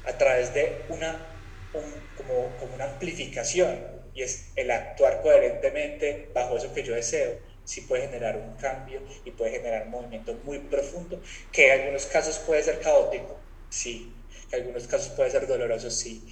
a 0.05 0.17
través 0.17 0.55
de 0.55 0.87
una, 0.89 1.41
como, 1.73 2.57
como 2.57 2.75
una 2.75 2.85
amplificación 2.85 3.97
y 4.15 4.23
es 4.23 4.53
el 4.57 4.71
actuar 4.71 5.21
coherentemente 5.21 6.31
bajo 6.33 6.57
eso 6.57 6.73
que 6.73 6.83
yo 6.83 6.95
deseo, 6.95 7.39
sí 7.65 7.83
puede 7.83 8.07
generar 8.07 8.37
un 8.37 8.57
cambio 8.57 9.03
y 9.25 9.33
puede 9.33 9.53
generar 9.53 9.85
un 9.85 9.91
movimiento 9.91 10.35
muy 10.45 10.59
profundo, 10.61 11.21
que 11.53 11.67
en 11.67 11.81
algunos 11.81 12.07
casos 12.07 12.39
puede 12.39 12.63
ser 12.63 12.81
caótico, 12.81 13.39
sí, 13.69 14.15
que 14.49 14.57
en 14.57 14.63
algunos 14.63 14.87
casos 14.87 15.09
puede 15.11 15.31
ser 15.31 15.47
doloroso, 15.47 15.91
sí. 15.91 16.25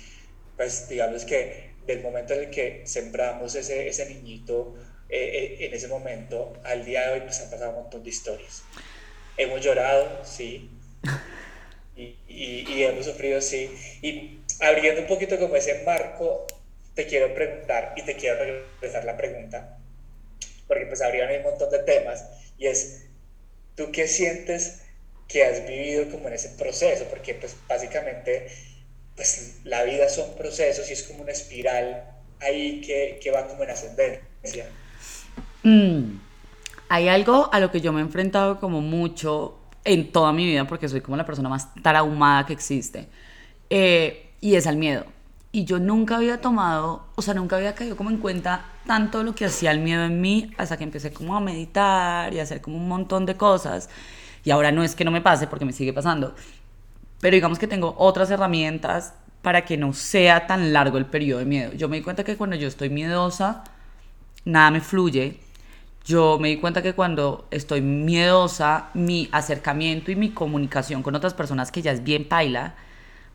Pues 0.57 0.89
digamos 0.89 1.25
que 1.25 1.75
del 1.85 2.01
momento 2.01 2.33
en 2.33 2.45
el 2.45 2.51
que 2.51 2.87
sembramos 2.87 3.55
ese, 3.55 3.89
ese 3.89 4.07
niñito 4.07 4.77
eh, 5.09 5.59
eh, 5.61 5.67
en 5.67 5.75
ese 5.75 5.89
momento, 5.89 6.55
al 6.65 6.85
día 6.85 7.09
de 7.09 7.15
hoy, 7.15 7.21
pues 7.21 7.41
han 7.41 7.51
pasado 7.51 7.71
un 7.71 7.83
montón 7.83 8.03
de 8.03 8.11
historias. 8.11 8.63
Hemos 9.37 9.61
llorado, 9.61 10.25
sí, 10.25 10.74
y, 11.97 12.17
y, 12.29 12.83
hemos 12.83 13.07
sufrido, 13.07 13.41
sí. 13.41 13.71
Y 14.03 14.41
abriendo 14.61 15.03
un 15.03 15.07
poquito 15.07 15.39
como 15.39 15.57
ese 15.57 15.83
marco, 15.85 16.47
te 16.95 17.07
quiero 17.07 17.35
preguntar 17.35 17.95
y 17.97 18.03
te 18.03 18.17
quiero 18.17 18.39
regresar 18.39 19.05
la 19.05 19.17
pregunta, 19.17 19.79
porque 20.67 20.87
pues 20.87 21.03
abrieron 21.03 21.37
un 21.37 21.43
montón 21.43 21.71
de 21.71 21.81
temas, 21.81 22.25
y 22.59 22.67
es, 22.67 23.07
¿tú 23.75 23.91
qué 23.93 24.07
sientes 24.07 24.83
que 25.29 25.45
has 25.45 25.67
vivido 25.67 26.11
como 26.11 26.29
en 26.29 26.35
ese 26.35 26.51
proceso? 26.51 27.05
Porque 27.11 27.35
pues 27.35 27.57
básicamente, 27.69 28.49
pues 29.17 29.57
la 29.65 29.83
vida 29.85 30.09
son 30.09 30.35
procesos 30.35 30.89
y 30.91 30.93
es 30.93 31.03
como 31.03 31.23
una 31.23 31.33
espiral 31.33 32.05
ahí 32.41 32.81
que, 32.81 33.19
que 33.23 33.31
va 33.31 33.47
como 33.47 33.65
en 33.65 33.71
ascendencia. 33.71 34.67
Mm. 35.63 36.21
Hay 36.89 37.09
algo 37.09 37.49
a 37.53 37.61
lo 37.61 37.71
que 37.71 37.81
yo 37.81 37.93
me 37.93 38.01
he 38.01 38.03
enfrentado 38.03 38.61
como 38.61 38.81
mucho 38.81 39.59
en 39.85 40.11
toda 40.13 40.33
mi 40.33 40.47
vida, 40.47 40.67
porque 40.67 40.89
soy 40.89 41.01
como 41.01 41.17
la 41.17 41.27
persona 41.27 41.49
más 41.49 41.75
traumada 41.83 42.47
que 42.47 42.53
existe, 42.53 43.09
eh, 43.71 44.33
y 44.41 44.55
es 44.55 44.67
al 44.67 44.77
miedo. 44.77 45.05
Y 45.53 45.65
yo 45.65 45.79
nunca 45.79 46.17
había 46.17 46.41
tomado, 46.41 47.07
o 47.15 47.23
sea, 47.23 47.35
nunca 47.35 47.57
había 47.57 47.75
caído 47.75 47.97
como 47.97 48.11
en 48.11 48.19
cuenta 48.19 48.65
tanto 48.87 49.23
lo 49.23 49.35
que 49.35 49.45
hacía 49.45 49.71
el 49.71 49.79
miedo 49.79 50.05
en 50.05 50.21
mí 50.21 50.51
hasta 50.59 50.77
que 50.77 50.85
empecé 50.85 51.13
como 51.13 51.37
a 51.37 51.41
meditar 51.41 52.35
y 52.35 52.41
a 52.41 52.43
hacer 52.43 52.61
como 52.61 52.77
un 52.77 52.89
montón 52.89 53.25
de 53.25 53.37
cosas. 53.37 53.89
Y 54.43 54.51
ahora 54.51 54.73
no 54.73 54.83
es 54.83 54.95
que 54.95 55.05
no 55.05 55.11
me 55.11 55.21
pase 55.21 55.47
porque 55.47 55.65
me 55.65 55.73
sigue 55.73 55.93
pasando, 55.93 56.35
pero 57.21 57.35
digamos 57.35 57.59
que 57.59 57.67
tengo 57.67 57.95
otras 57.99 58.31
herramientas 58.31 59.15
para 59.43 59.65
que 59.65 59.77
no 59.77 59.93
sea 59.93 60.47
tan 60.47 60.73
largo 60.73 60.99
el 60.99 61.07
periodo 61.07 61.39
de 61.39 61.45
miedo. 61.45 61.73
Yo 61.73 61.89
me 61.89 61.97
di 61.97 62.03
cuenta 62.03 62.25
que 62.25 62.37
cuando 62.37 62.57
yo 62.57 62.67
estoy 62.67 62.91
miedosa, 62.91 63.65
nada 64.45 64.71
me 64.71 64.81
fluye, 64.81 65.39
yo 66.05 66.39
me 66.39 66.49
di 66.49 66.59
cuenta 66.59 66.83
que 66.83 66.93
cuando 66.93 67.47
estoy 67.51 67.81
miedosa, 67.81 68.91
mi 68.95 69.29
acercamiento 69.33 70.11
y 70.11 70.17
mi 70.17 70.31
comunicación 70.31 71.03
con 71.03 71.15
otras 71.15 71.35
personas 71.35 71.73
que 71.73 71.83
ya 71.83 71.93
es 71.93 72.05
bien 72.05 72.29
paila, 72.29 72.75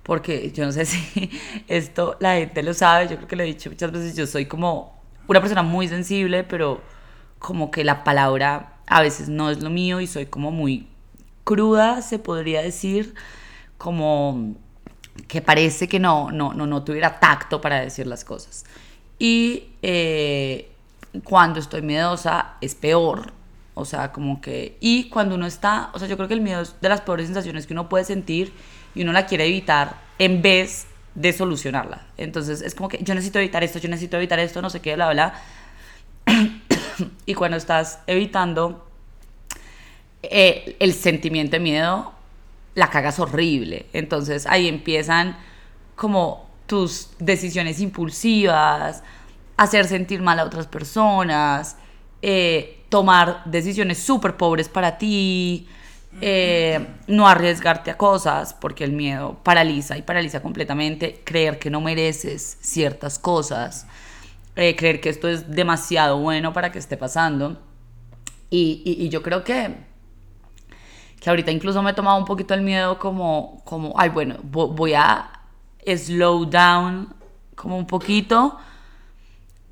porque 0.04 0.52
yo 0.52 0.66
no 0.66 0.72
sé 0.72 0.86
si 0.88 1.32
esto 1.68 2.18
la 2.20 2.36
gente 2.36 2.62
lo 2.64 2.74
sabe, 2.74 3.08
yo 3.08 3.16
creo 3.18 3.28
que 3.28 3.36
lo 3.36 3.44
he 3.44 3.48
dicho 3.48 3.70
muchas 3.70 3.92
veces, 3.92 4.16
yo 4.16 4.28
soy 4.28 4.46
como 4.46 5.00
una 5.28 5.42
persona 5.42 5.64
muy 5.64 5.88
sensible, 5.88 6.44
pero 6.44 6.82
como 7.40 7.72
que 7.72 7.84
la 7.84 8.04
palabra 8.04 8.78
a 8.88 9.02
veces 9.02 9.30
no 9.30 9.50
es 9.50 9.62
lo 9.62 9.70
mío 9.70 10.00
y 10.02 10.08
soy 10.08 10.26
como 10.28 10.52
muy 10.52 10.88
cruda, 11.44 12.02
se 12.02 12.20
podría 12.20 12.62
decir, 12.62 13.16
como 13.78 14.56
que 15.28 15.42
parece 15.42 15.88
que 15.88 16.00
no, 16.00 16.32
no, 16.32 16.54
no, 16.54 16.68
no 16.68 16.84
tuviera 16.84 17.20
tacto 17.20 17.62
para 17.62 17.82
decir 17.82 18.06
las 18.08 18.24
cosas. 18.24 18.66
Y 19.18 19.70
eh, 19.82 20.70
cuando 21.24 21.60
estoy 21.60 21.82
miedosa 21.82 22.56
es 22.62 22.76
peor. 22.76 23.34
O 23.74 23.86
sea, 23.86 24.12
como 24.12 24.42
que... 24.42 24.78
Y 24.82 25.10
cuando 25.10 25.36
uno 25.36 25.46
está... 25.46 25.90
O 25.94 26.00
sea, 26.00 26.08
yo 26.08 26.18
creo 26.18 26.28
que 26.28 26.34
el 26.34 26.42
miedo 26.42 26.62
es 26.62 26.76
de 26.82 26.90
las 26.90 27.02
peores 27.02 27.28
sensaciones 27.28 27.66
que 27.66 27.74
uno 27.74 27.88
puede 27.88 28.04
sentir 28.04 28.54
y 28.94 29.04
uno 29.04 29.12
la 29.14 29.26
quiere 29.26 29.46
evitar 29.46 29.96
en 30.18 30.42
vez 30.42 30.88
de 31.16 31.34
solucionarla. 31.34 32.06
Entonces 32.18 32.62
es 32.62 32.76
como 32.76 32.90
que 32.90 33.00
yo 33.02 33.14
necesito 33.14 33.40
evitar 33.40 33.64
esto, 33.64 33.80
yo 33.80 33.90
necesito 33.90 34.18
evitar 34.18 34.40
esto, 34.40 34.62
no 34.62 34.70
sé 34.70 34.82
qué, 34.82 34.96
bla, 34.96 35.12
bla. 35.12 35.34
y 37.26 37.34
cuando 37.34 37.58
estás 37.58 38.00
evitando 38.08 38.86
eh, 40.24 40.76
el 40.80 40.94
sentimiento 40.94 41.54
de 41.54 41.60
miedo, 41.60 42.14
la 42.76 42.90
cagas 42.90 43.20
horrible. 43.20 43.86
Entonces 43.94 44.46
ahí 44.48 44.68
empiezan 44.68 45.38
como 45.96 46.50
tus 46.68 47.10
decisiones 47.20 47.80
impulsivas, 47.80 49.04
hacer 49.60 49.88
sentir 49.88 50.22
mal 50.22 50.40
a 50.40 50.46
otras 50.46 50.68
personas, 50.68 51.76
eh, 52.22 52.86
tomar 52.88 53.44
decisiones 53.44 54.00
súper 54.00 54.38
pobres 54.38 54.70
para 54.70 54.98
ti, 54.98 55.68
eh, 56.22 56.88
no 57.08 57.28
arriesgarte 57.28 57.92
a 57.92 57.98
cosas, 57.98 58.54
porque 58.54 58.86
el 58.86 58.94
miedo 58.94 59.38
paraliza 59.44 59.98
y 59.98 60.02
paraliza 60.02 60.42
completamente, 60.42 61.22
creer 61.26 61.60
que 61.60 61.70
no 61.70 61.82
mereces 61.82 62.58
ciertas 62.62 63.20
cosas, 63.20 63.86
eh, 64.56 64.78
creer 64.78 65.02
que 65.02 65.10
esto 65.10 65.28
es 65.28 65.52
demasiado 65.52 66.20
bueno 66.20 66.54
para 66.54 66.72
que 66.72 66.80
esté 66.80 66.96
pasando. 66.96 67.60
Y, 68.50 68.82
y, 68.86 69.10
yo 69.10 69.22
creo 69.22 69.44
que, 69.44 69.76
que 71.20 71.30
ahorita 71.30 71.52
incluso 71.52 71.84
me 71.84 71.92
he 71.92 71.94
tomado 71.94 72.18
un 72.18 72.26
poquito 72.26 72.54
el 72.54 72.62
miedo 72.62 72.98
como, 72.98 73.62
como 73.66 73.94
ay, 73.98 74.08
bueno, 74.08 74.38
voy 74.42 74.94
a 74.94 75.30
slow 75.86 76.46
down 76.46 77.14
como 77.56 77.78
un 77.78 77.86
poquito 77.86 78.58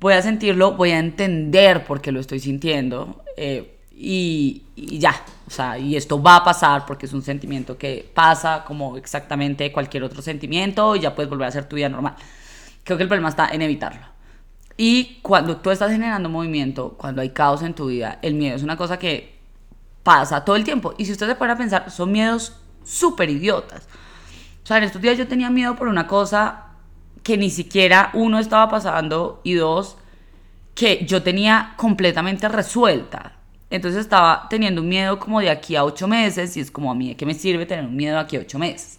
voy 0.00 0.14
a 0.14 0.22
sentirlo, 0.22 0.72
voy 0.72 0.90
a 0.90 0.98
entender 0.98 1.84
por 1.84 2.00
qué 2.00 2.12
lo 2.12 2.20
estoy 2.20 2.40
sintiendo 2.40 3.22
eh, 3.36 3.78
y, 3.90 4.62
ya, 4.76 5.14
o 5.46 5.50
sea, 5.50 5.76
y 5.78 5.96
esto 5.96 6.22
va 6.22 6.36
a 6.36 6.44
pasar 6.44 6.86
porque 6.86 7.06
es 7.06 7.12
un 7.12 7.22
sentimiento 7.22 7.76
que 7.76 8.08
pasa 8.14 8.64
como 8.64 8.96
exactamente 8.96 9.72
cualquier 9.72 10.04
otro 10.04 10.22
sentimiento 10.22 10.94
y 10.94 11.00
ya 11.00 11.14
puedes 11.14 11.28
volver 11.28 11.46
a 11.46 11.48
hacer 11.48 11.68
tu 11.68 11.76
vida 11.76 11.88
normal. 11.88 12.14
Creo 12.84 12.96
que 12.96 13.02
el 13.02 13.08
problema 13.08 13.28
está 13.28 13.48
en 13.48 13.62
evitarlo. 13.62 14.06
Y 14.76 15.18
cuando 15.22 15.56
tú 15.56 15.70
estás 15.70 15.90
generando 15.90 16.28
movimiento, 16.28 16.94
cuando 16.96 17.20
hay 17.20 17.30
caos 17.30 17.62
en 17.62 17.74
tu 17.74 17.86
vida, 17.86 18.20
el 18.22 18.34
miedo 18.34 18.54
es 18.54 18.62
una 18.62 18.76
cosa 18.76 19.00
que 19.00 19.36
pasa 20.04 20.44
todo 20.44 20.54
el 20.54 20.62
tiempo. 20.62 20.94
Y 20.96 21.04
si 21.04 21.12
ustedes 21.12 21.32
se 21.32 21.36
ponen 21.36 21.56
a 21.56 21.58
pensar, 21.58 21.90
son 21.90 22.12
miedos 22.12 22.56
súper 22.84 23.28
idiotas. 23.28 23.88
O 24.62 24.66
sea, 24.66 24.78
en 24.78 24.84
estos 24.84 25.02
días 25.02 25.18
yo 25.18 25.26
tenía 25.26 25.50
miedo 25.50 25.74
por 25.74 25.88
una 25.88 26.06
cosa 26.06 26.67
que 27.28 27.36
ni 27.36 27.50
siquiera 27.50 28.10
uno 28.14 28.38
estaba 28.38 28.70
pasando 28.70 29.42
y 29.44 29.52
dos, 29.52 29.98
que 30.74 31.04
yo 31.04 31.22
tenía 31.22 31.74
completamente 31.76 32.48
resuelta. 32.48 33.34
Entonces 33.68 34.00
estaba 34.00 34.46
teniendo 34.48 34.80
un 34.80 34.88
miedo 34.88 35.18
como 35.18 35.38
de 35.40 35.50
aquí 35.50 35.76
a 35.76 35.84
ocho 35.84 36.08
meses 36.08 36.56
y 36.56 36.60
es 36.60 36.70
como 36.70 36.90
a 36.90 36.94
mí, 36.94 37.08
¿de 37.08 37.16
qué 37.16 37.26
me 37.26 37.34
sirve 37.34 37.66
tener 37.66 37.84
un 37.84 37.94
miedo 37.94 38.18
aquí 38.18 38.38
a 38.38 38.40
ocho 38.40 38.58
meses? 38.58 38.98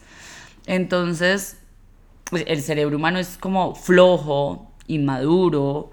Entonces, 0.68 1.58
pues, 2.30 2.44
el 2.46 2.62
cerebro 2.62 2.98
humano 2.98 3.18
es 3.18 3.36
como 3.36 3.74
flojo, 3.74 4.74
inmaduro. 4.86 5.90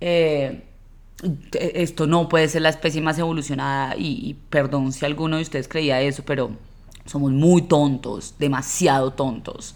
Eh, 0.00 0.62
esto 1.52 2.06
no 2.06 2.30
puede 2.30 2.48
ser 2.48 2.62
la 2.62 2.70
especie 2.70 3.02
más 3.02 3.18
evolucionada 3.18 3.94
y, 3.94 4.30
y 4.30 4.34
perdón 4.48 4.90
si 4.90 5.04
alguno 5.04 5.36
de 5.36 5.42
ustedes 5.42 5.68
creía 5.68 6.00
eso, 6.00 6.22
pero 6.24 6.52
somos 7.04 7.30
muy 7.30 7.60
tontos, 7.60 8.36
demasiado 8.38 9.10
tontos. 9.10 9.74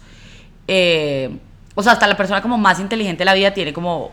Eh, 0.67 1.37
o 1.79 1.83
sea, 1.83 1.93
hasta 1.93 2.07
la 2.07 2.17
persona 2.17 2.41
como 2.41 2.57
más 2.57 2.79
inteligente 2.79 3.19
de 3.19 3.25
la 3.25 3.33
vida 3.33 3.53
tiene 3.53 3.73
como, 3.73 4.11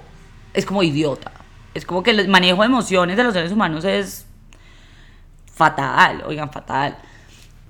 es 0.55 0.65
como 0.67 0.83
idiota. 0.83 1.33
Es 1.75 1.85
como 1.85 2.03
que 2.03 2.11
el 2.13 2.29
manejo 2.29 2.63
de 2.63 2.67
emociones 2.67 3.17
de 3.17 3.25
los 3.25 3.35
seres 3.35 3.53
humanos 3.53 3.85
es 3.85 4.27
fatal, 5.55 6.23
oigan, 6.27 6.51
fatal. 6.53 6.99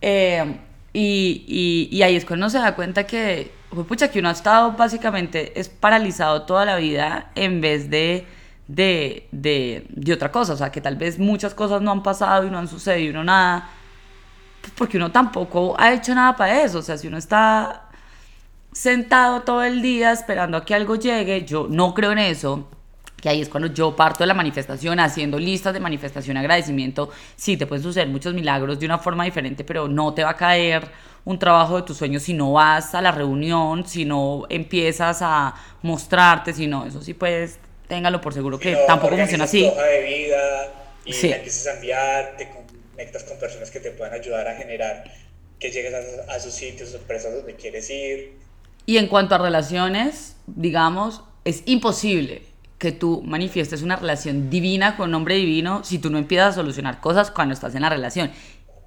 Eh, 0.01 0.61
Y, 0.93 1.89
y, 1.93 2.03
ahí 2.03 2.17
es 2.17 2.25
cuando 2.25 2.47
uno 2.47 2.51
se 2.51 2.59
da 2.59 2.75
cuenta 2.75 3.05
que, 3.07 3.53
pucha, 3.89 4.11
que 4.11 4.19
uno 4.21 4.31
ha 4.31 4.33
estado 4.33 4.73
básicamente 4.73 5.59
es 5.61 5.69
paralizado 5.69 6.43
toda 6.47 6.65
la 6.65 6.77
vida 6.77 7.33
en 7.35 7.61
vez 7.61 7.91
de, 7.91 8.27
de, 8.67 9.29
de, 9.33 9.87
de 9.91 10.13
otra 10.15 10.33
cosa. 10.33 10.55
O 10.55 10.57
sea, 10.57 10.71
que 10.73 10.81
tal 10.81 10.97
vez 10.97 11.19
muchas 11.19 11.55
cosas 11.55 11.83
no 11.83 11.91
han 11.93 12.03
pasado 12.03 12.47
y 12.47 12.51
no 12.51 12.59
han 12.59 12.69
sucedido 12.69 13.09
y 13.09 13.11
uno 13.11 13.25
nada. 13.25 13.69
Pues 14.63 14.73
porque 14.77 14.97
uno 14.97 15.13
tampoco 15.13 15.77
ha 15.79 15.93
hecho 15.93 16.15
nada 16.15 16.37
para 16.37 16.63
eso. 16.63 16.79
O 16.79 16.83
sea, 16.83 16.97
si 16.99 17.09
uno 17.09 17.19
está 17.19 17.86
sentado 18.77 19.41
todo 19.41 19.65
el 19.65 19.81
día 19.81 20.13
esperando 20.13 20.59
a 20.59 20.65
que 20.65 20.75
algo 20.75 20.97
llegue, 20.97 21.47
yo 21.47 21.67
no 21.71 21.95
creo 21.95 22.13
en 22.13 22.19
eso 22.19 22.69
que 23.19 23.31
ahí 23.31 23.41
es 23.41 23.49
cuando 23.49 23.73
yo 23.73 23.97
parto 23.97 24.19
de 24.23 24.27
la 24.27 24.35
manifestación 24.35 25.01
haciendo 25.01 25.39
listas 25.39 25.73
de 25.73 25.81
manifestación, 25.81 26.37
agradecimiento, 26.37 27.11
sí, 27.37 27.57
te 27.57 27.67
pueden 27.67 27.83
suceder 27.83 28.07
muchos 28.09 28.35
milagros 28.35 28.79
de 28.79 28.85
una 28.85 28.99
forma 28.99 29.25
diferente, 29.25 29.65
pero 29.65 29.89
no 29.89 30.13
te 30.13 30.23
va 30.23 30.31
a 30.31 30.37
caer 30.37 30.87
un 31.25 31.39
trabajo 31.39 31.77
de 31.77 31.83
tus 31.85 31.97
sueños 31.97 32.23
si 32.23 32.35
no 32.35 32.53
vas 32.53 32.95
a 32.95 33.01
la 33.01 33.13
reunión, 33.13 33.89
si 33.89 34.05
no 34.05 34.45
empiezas 34.51 35.21
a 35.23 35.55
mostrarte, 35.81 36.53
si 36.53 36.67
no, 36.67 36.85
eso 36.85 37.01
sí 37.01 37.15
puedes, 37.15 37.59
téngalo 37.89 38.21
por 38.21 38.35
seguro 38.35 38.59
que 38.59 38.77
tampoco 38.87 39.17
funciona 39.17 39.45
así. 39.45 39.63
de 39.63 40.03
vida 40.03 40.69
y 41.07 41.15
sí. 41.15 41.33
empiezas 41.33 41.67
a 41.67 41.75
enviar, 41.77 42.35
te 42.37 42.51
conectas 42.51 43.25
con 43.25 43.39
personas 43.39 43.71
que 43.71 43.81
te 43.81 43.91
puedan 43.93 44.13
ayudar 44.13 44.47
a 44.47 44.55
generar 44.55 45.05
que 45.59 45.71
llegues 45.71 45.95
a, 45.95 46.33
a 46.33 46.37
esos 46.37 46.53
sitios, 46.53 46.91
sorpresas 46.91 47.33
donde 47.33 47.55
quieres 47.55 47.89
ir. 47.89 48.46
Y 48.87 48.99
en 48.99 49.09
cuanto 49.09 49.35
a 49.35 49.39
relaciones, 49.39 50.37
digamos, 50.47 51.23
es 51.45 51.63
imposible 51.67 52.47
que 52.79 52.93
tú 52.93 53.23
manifiestes 53.25 53.83
una 53.83 53.97
relación 53.97 54.49
divina 54.51 54.97
con 54.97 55.09
un 55.09 55.15
hombre 55.17 55.37
divino 55.37 55.83
si 55.83 55.99
tú 55.99 56.11
no 56.11 56.19
empiezas 56.19 56.49
a 56.49 56.61
solucionar 56.61 57.01
cosas 57.01 57.31
cuando 57.31 57.55
estás 57.55 57.75
en 57.75 57.83
la 57.83 57.89
relación. 57.89 58.31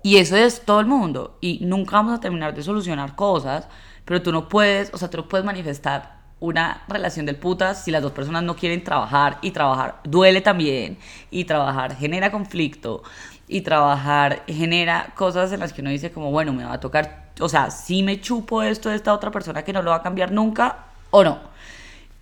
Y 0.02 0.18
eso 0.18 0.38
es 0.38 0.62
todo 0.62 0.80
el 0.80 0.86
mundo. 0.86 1.38
Y 1.42 1.60
nunca 1.64 1.98
vamos 1.98 2.18
a 2.18 2.22
terminar 2.22 2.56
de 2.56 2.64
solucionar 2.64 3.16
cosas, 3.16 3.68
pero 4.06 4.22
tú 4.22 4.32
no 4.32 4.48
puedes, 4.48 4.94
o 4.94 4.98
sea, 4.98 5.10
tú 5.10 5.18
no 5.18 5.28
puedes 5.28 5.46
manifestar 5.46 6.20
una 6.40 6.84
relación 6.88 7.26
del 7.26 7.36
putas 7.36 7.84
si 7.84 7.92
las 7.92 8.02
dos 8.02 8.14
personas 8.14 8.44
no 8.44 8.56
quieren 8.56 8.84
trabajar 8.84 9.40
y 9.42 9.52
trabajar 9.52 10.00
duele 10.06 10.40
también 10.40 10.98
y 11.30 11.44
trabajar 11.44 11.98
genera 11.98 12.32
conflicto 12.32 13.04
y 13.50 13.62
trabajar 13.62 14.44
genera 14.48 15.12
cosas 15.16 15.52
en 15.52 15.60
las 15.60 15.74
que 15.74 15.82
uno 15.82 15.90
dice 15.90 16.12
como 16.12 16.32
bueno 16.32 16.54
me 16.54 16.64
va 16.64 16.74
a 16.74 16.80
tocar 16.80 17.32
o 17.42 17.50
sea 17.50 17.72
si 17.72 18.04
me 18.04 18.22
chupo 18.22 18.64
esto 18.64 18.90
de 18.90 18.96
esta 18.96 19.14
otra 19.14 19.32
persona 19.32 19.64
que 19.64 19.74
no 19.74 19.82
lo 19.82 19.92
va 19.92 19.98
a 19.98 20.04
cambiar 20.04 20.32
nunca 20.32 20.86
o 21.10 21.24
no 21.24 21.40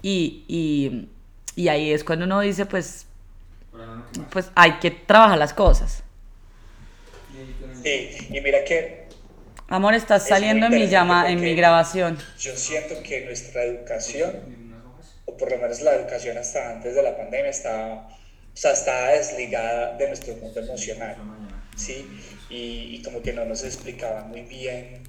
y, 0.02 0.46
y 0.48 1.10
y 1.58 1.70
ahí 1.70 1.92
es 1.92 2.04
cuando 2.04 2.26
uno 2.26 2.40
dice, 2.42 2.68
pues, 2.68 3.08
pues 4.30 4.52
hay 4.54 4.74
que 4.74 4.92
trabajar 4.92 5.40
las 5.40 5.56
cosas. 5.56 6.04
Sí, 7.84 8.28
y 8.30 8.42
mira 8.42 8.64
que... 8.64 9.08
Amor, 9.68 9.96
estás 9.96 10.28
saliendo 10.28 10.68
en 10.68 10.74
mi 10.74 10.88
llama, 10.88 11.32
en 11.32 11.42
mi 11.42 11.56
grabación. 11.56 12.20
Yo 12.38 12.56
siento 12.56 13.02
que 13.02 13.26
nuestra 13.26 13.64
educación, 13.64 14.36
o 15.26 15.36
por 15.36 15.50
lo 15.52 15.58
menos 15.58 15.82
la 15.82 15.96
educación 15.96 16.38
hasta 16.38 16.74
antes 16.74 16.94
de 16.94 17.02
la 17.02 17.18
pandemia, 17.18 17.50
está, 17.50 18.08
o 18.58 18.60
sea, 18.60 18.72
está 18.72 19.10
desligada 19.12 19.96
de 19.98 20.08
nuestro 20.08 20.34
mundo 20.38 20.60
emocional, 20.60 21.16
¿sí? 21.76 22.08
Y, 22.50 22.96
y 22.96 23.02
como 23.04 23.22
que 23.22 23.32
no 23.32 23.46
nos 23.46 23.64
explicaba 23.64 24.24
muy 24.24 24.42
bien 24.42 25.04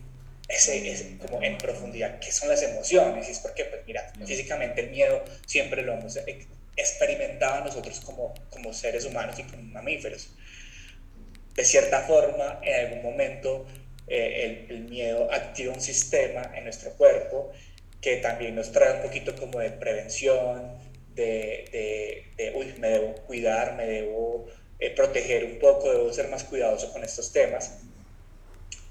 ese, 0.49 1.17
como 1.17 1.43
en 1.43 1.57
profundidad 1.57 2.19
qué 2.19 2.31
son 2.31 2.51
las 2.51 2.63
emociones. 2.63 3.27
Y 3.27 3.33
es 3.33 3.39
porque, 3.39 3.65
pues 3.65 3.87
mira, 3.87 4.13
físicamente 4.27 4.83
el 4.83 4.91
miedo 4.91 5.25
siempre 5.47 5.81
lo 5.81 5.95
hemos 5.95 6.19
experimentado 6.77 7.65
nosotros 7.65 8.01
como, 8.01 8.35
como 8.51 8.75
seres 8.75 9.07
humanos 9.07 9.39
y 9.39 9.45
como 9.45 9.63
mamíferos. 9.63 10.29
De 11.55 11.65
cierta 11.65 12.03
forma, 12.03 12.61
en 12.63 12.87
algún 12.87 13.03
momento, 13.03 13.67
eh, 14.09 14.67
el, 14.69 14.77
el, 14.77 14.83
miedo 14.91 15.33
activa 15.33 15.73
un 15.73 15.81
sistema 15.81 16.53
en 16.55 16.65
nuestro 16.65 16.91
cuerpo 16.99 17.51
que 18.03 18.19
también 18.19 18.55
nos 18.55 18.73
trae 18.73 18.97
un 18.97 19.03
poquito 19.05 19.35
como 19.37 19.59
de 19.59 19.71
prevención, 19.71 20.79
de, 21.19 21.65
de, 21.73 22.45
de 22.45 22.53
uy, 22.57 22.75
me 22.79 22.89
debo 22.89 23.15
cuidar, 23.27 23.75
me 23.75 23.87
debo 23.87 24.47
eh, 24.79 24.91
proteger 24.95 25.45
un 25.45 25.59
poco, 25.59 25.91
debo 25.91 26.13
ser 26.13 26.29
más 26.29 26.45
cuidadoso 26.45 26.93
con 26.93 27.05
estos 27.05 27.33
temas. 27.33 27.81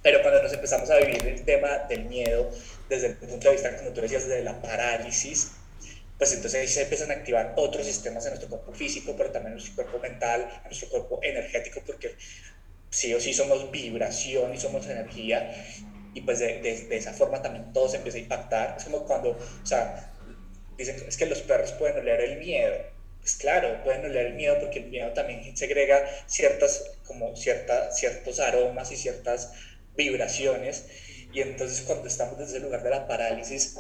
Pero 0.04 0.22
cuando 0.22 0.44
nos 0.44 0.54
empezamos 0.54 0.90
a 0.90 0.98
vivir 0.98 1.26
el 1.26 1.44
tema 1.44 1.86
del 1.90 2.06
miedo, 2.06 2.50
desde 2.90 3.08
el 3.08 3.16
punto 3.16 3.48
de 3.48 3.54
vista, 3.54 3.76
como 3.78 3.92
tú 3.92 4.02
decías, 4.02 4.28
desde 4.28 4.44
la 4.44 4.62
parálisis, 4.62 5.52
pues 6.18 6.34
entonces 6.34 6.62
ahí 6.62 6.68
se 6.68 6.84
empiezan 6.84 7.12
a 7.12 7.16
activar 7.16 7.54
otros 7.56 7.86
sistemas 7.86 8.26
en 8.26 8.32
nuestro 8.32 8.50
cuerpo 8.50 8.74
físico, 8.74 9.16
pero 9.18 9.32
también 9.32 9.54
en 9.54 9.60
nuestro 9.60 9.76
cuerpo 9.76 10.00
mental, 10.00 10.42
en 10.42 10.64
nuestro 10.64 10.90
cuerpo 10.90 11.20
energético, 11.24 11.82
porque 11.86 12.16
sí 12.90 13.14
o 13.14 13.20
sí 13.20 13.34
somos 13.34 13.72
vibración 13.72 14.54
y 14.54 14.58
somos 14.58 14.86
energía, 14.88 15.54
y 16.14 16.22
pues 16.22 16.40
de, 16.40 16.60
de, 16.62 16.98
esa 16.98 17.14
forma 17.14 17.42
también 17.42 17.72
todo 17.74 17.88
se 17.88 17.98
empieza 17.98 18.18
a 18.18 18.22
impactar. 18.22 18.76
Es 18.78 18.86
como 18.86 19.06
cuando, 19.06 19.32
o 19.32 19.66
sea, 19.66 20.12
dicen, 20.78 21.04
es 21.08 21.18
que 21.18 21.26
los 21.26 21.42
perros 21.42 21.72
pueden 21.74 21.98
oler 21.98 22.22
el 22.22 22.38
miedo. 22.40 22.76
Pues 23.20 23.36
claro, 23.36 23.84
pueden 23.84 24.06
oler 24.06 24.28
el 24.28 24.34
miedo 24.36 24.58
porque 24.60 24.80
el 24.80 24.88
miedo 24.88 25.12
también 25.14 25.56
segrega 25.58 26.08
ciertas, 26.28 26.98
como 27.06 27.36
cierta, 27.36 27.92
ciertos 27.92 28.40
aromas 28.40 28.92
y 28.92 28.96
ciertas 28.96 29.52
vibraciones 29.96 30.86
y 31.34 31.42
entonces 31.42 31.82
cuando 31.82 32.08
estamos 32.08 32.38
desde 32.38 32.58
el 32.58 32.64
lugar 32.64 32.84
de 32.84 32.90
la 32.90 33.08
parálisis 33.08 33.76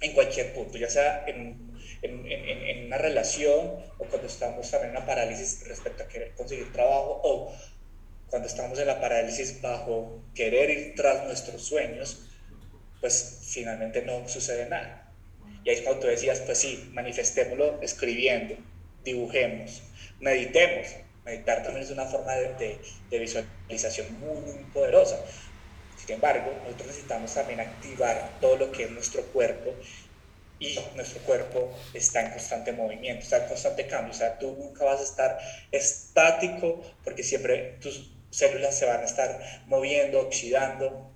en 0.00 0.12
cualquier 0.12 0.54
punto, 0.54 0.78
ya 0.78 0.88
sea 0.88 1.24
en, 1.26 1.76
en, 2.02 2.86
una 2.86 2.98
relación 2.98 3.84
o 3.98 4.04
cuando 4.08 4.28
estamos 4.28 4.70
también 4.70 4.90
en 4.90 4.96
una 4.96 5.06
parálisis 5.06 5.66
respecto 5.66 6.04
a 6.04 6.08
querer 6.08 6.34
conseguir 6.34 6.72
trabajo 6.72 7.20
o 7.24 7.52
cuando 8.28 8.46
estamos 8.46 8.78
en 8.78 8.86
la 8.86 9.00
parálisis 9.00 9.60
bajo 9.60 10.22
querer 10.34 10.70
ir 10.70 10.94
tras 10.94 11.24
nuestros 11.24 11.62
sueños, 11.62 12.26
pues 13.00 13.40
finalmente 13.50 14.02
no 14.02 14.28
sucede 14.28 14.68
nada. 14.68 15.07
Y 15.64 15.70
ahí 15.70 15.76
es 15.76 15.82
cuando 15.82 16.02
tú 16.02 16.06
decías, 16.08 16.40
pues 16.40 16.58
sí, 16.58 16.88
manifestémoslo 16.92 17.80
escribiendo, 17.82 18.56
dibujemos, 19.04 19.82
meditemos, 20.20 20.88
Meditar 21.28 21.62
también 21.62 21.84
es 21.84 21.90
una 21.90 22.06
forma 22.06 22.32
de, 22.36 22.78
de, 23.10 23.18
visualización 23.18 24.18
muy, 24.18 24.40
muy 24.40 24.64
poderosa. 24.72 25.20
Sin 25.98 26.14
embargo, 26.14 26.50
nosotros 26.64 26.86
necesitamos 26.86 27.34
también 27.34 27.60
activar 27.60 28.30
todo 28.40 28.56
lo 28.56 28.72
que 28.72 28.84
es 28.84 28.90
nuestro 28.90 29.22
cuerpo 29.24 29.74
y 30.58 30.78
nuestro 30.94 31.20
cuerpo 31.24 31.70
está 31.92 32.22
en 32.22 32.30
constante 32.30 32.72
movimiento, 32.72 33.24
está 33.24 33.42
en 33.42 33.48
constante 33.48 33.86
cambio. 33.86 34.12
O 34.12 34.16
sea, 34.16 34.38
tú 34.38 34.56
nunca 34.58 34.86
vas 34.86 35.00
a 35.00 35.04
estar 35.04 35.38
estático 35.70 36.80
porque 37.04 37.22
siempre 37.22 37.76
tus 37.82 38.10
células 38.30 38.78
se 38.78 38.86
van 38.86 39.00
a 39.00 39.04
estar 39.04 39.38
moviendo, 39.66 40.20
oxidando. 40.20 41.07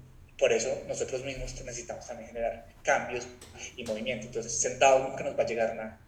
Por 0.42 0.52
eso 0.52 0.76
nosotros 0.88 1.22
mismos 1.22 1.54
necesitamos 1.64 2.04
también 2.04 2.30
generar 2.30 2.66
cambios 2.82 3.28
y 3.76 3.84
movimiento. 3.84 4.26
Entonces, 4.26 4.58
sentado 4.60 4.98
nunca 4.98 5.22
nos 5.22 5.38
va 5.38 5.44
a 5.44 5.46
llegar 5.46 5.76
nada. 5.76 6.00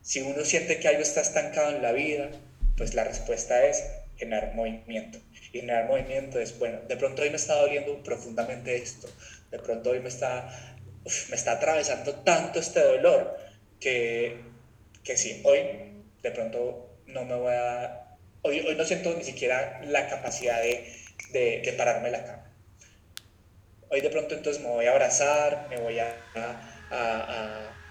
Si 0.00 0.22
uno 0.22 0.44
siente 0.44 0.78
que 0.78 0.86
algo 0.86 1.02
está 1.02 1.22
estancado 1.22 1.74
en 1.74 1.82
la 1.82 1.90
vida, 1.90 2.30
pues 2.76 2.94
la 2.94 3.02
respuesta 3.02 3.66
es 3.66 3.82
generar 4.16 4.54
movimiento. 4.54 5.18
Y 5.52 5.58
generar 5.58 5.88
movimiento 5.88 6.38
es, 6.38 6.56
bueno, 6.56 6.82
de 6.82 6.96
pronto 6.96 7.22
hoy 7.22 7.30
me 7.30 7.36
está 7.36 7.56
doliendo 7.56 8.00
profundamente 8.04 8.76
esto, 8.76 9.08
de 9.50 9.58
pronto 9.58 9.90
hoy 9.90 9.98
me 9.98 10.08
está, 10.08 10.76
me 11.28 11.34
está 11.34 11.50
atravesando 11.54 12.14
tanto 12.20 12.60
este 12.60 12.78
dolor 12.78 13.36
que, 13.80 14.40
que 15.02 15.16
sí, 15.16 15.42
hoy 15.42 15.64
de 16.22 16.30
pronto 16.30 16.96
no 17.06 17.24
me 17.24 17.34
voy 17.34 17.54
a, 17.54 18.16
hoy, 18.42 18.60
hoy 18.60 18.76
no 18.76 18.84
siento 18.84 19.12
ni 19.16 19.24
siquiera 19.24 19.80
la 19.84 20.08
capacidad 20.08 20.62
de, 20.62 20.94
de, 21.32 21.62
de 21.64 21.72
pararme 21.72 22.12
la 22.12 22.24
cama. 22.24 22.51
Hoy 23.92 24.00
de 24.00 24.08
pronto 24.08 24.34
entonces 24.34 24.62
me 24.62 24.70
voy 24.70 24.86
a 24.86 24.92
abrazar, 24.92 25.66
me 25.68 25.76
voy 25.76 25.98
a, 25.98 26.16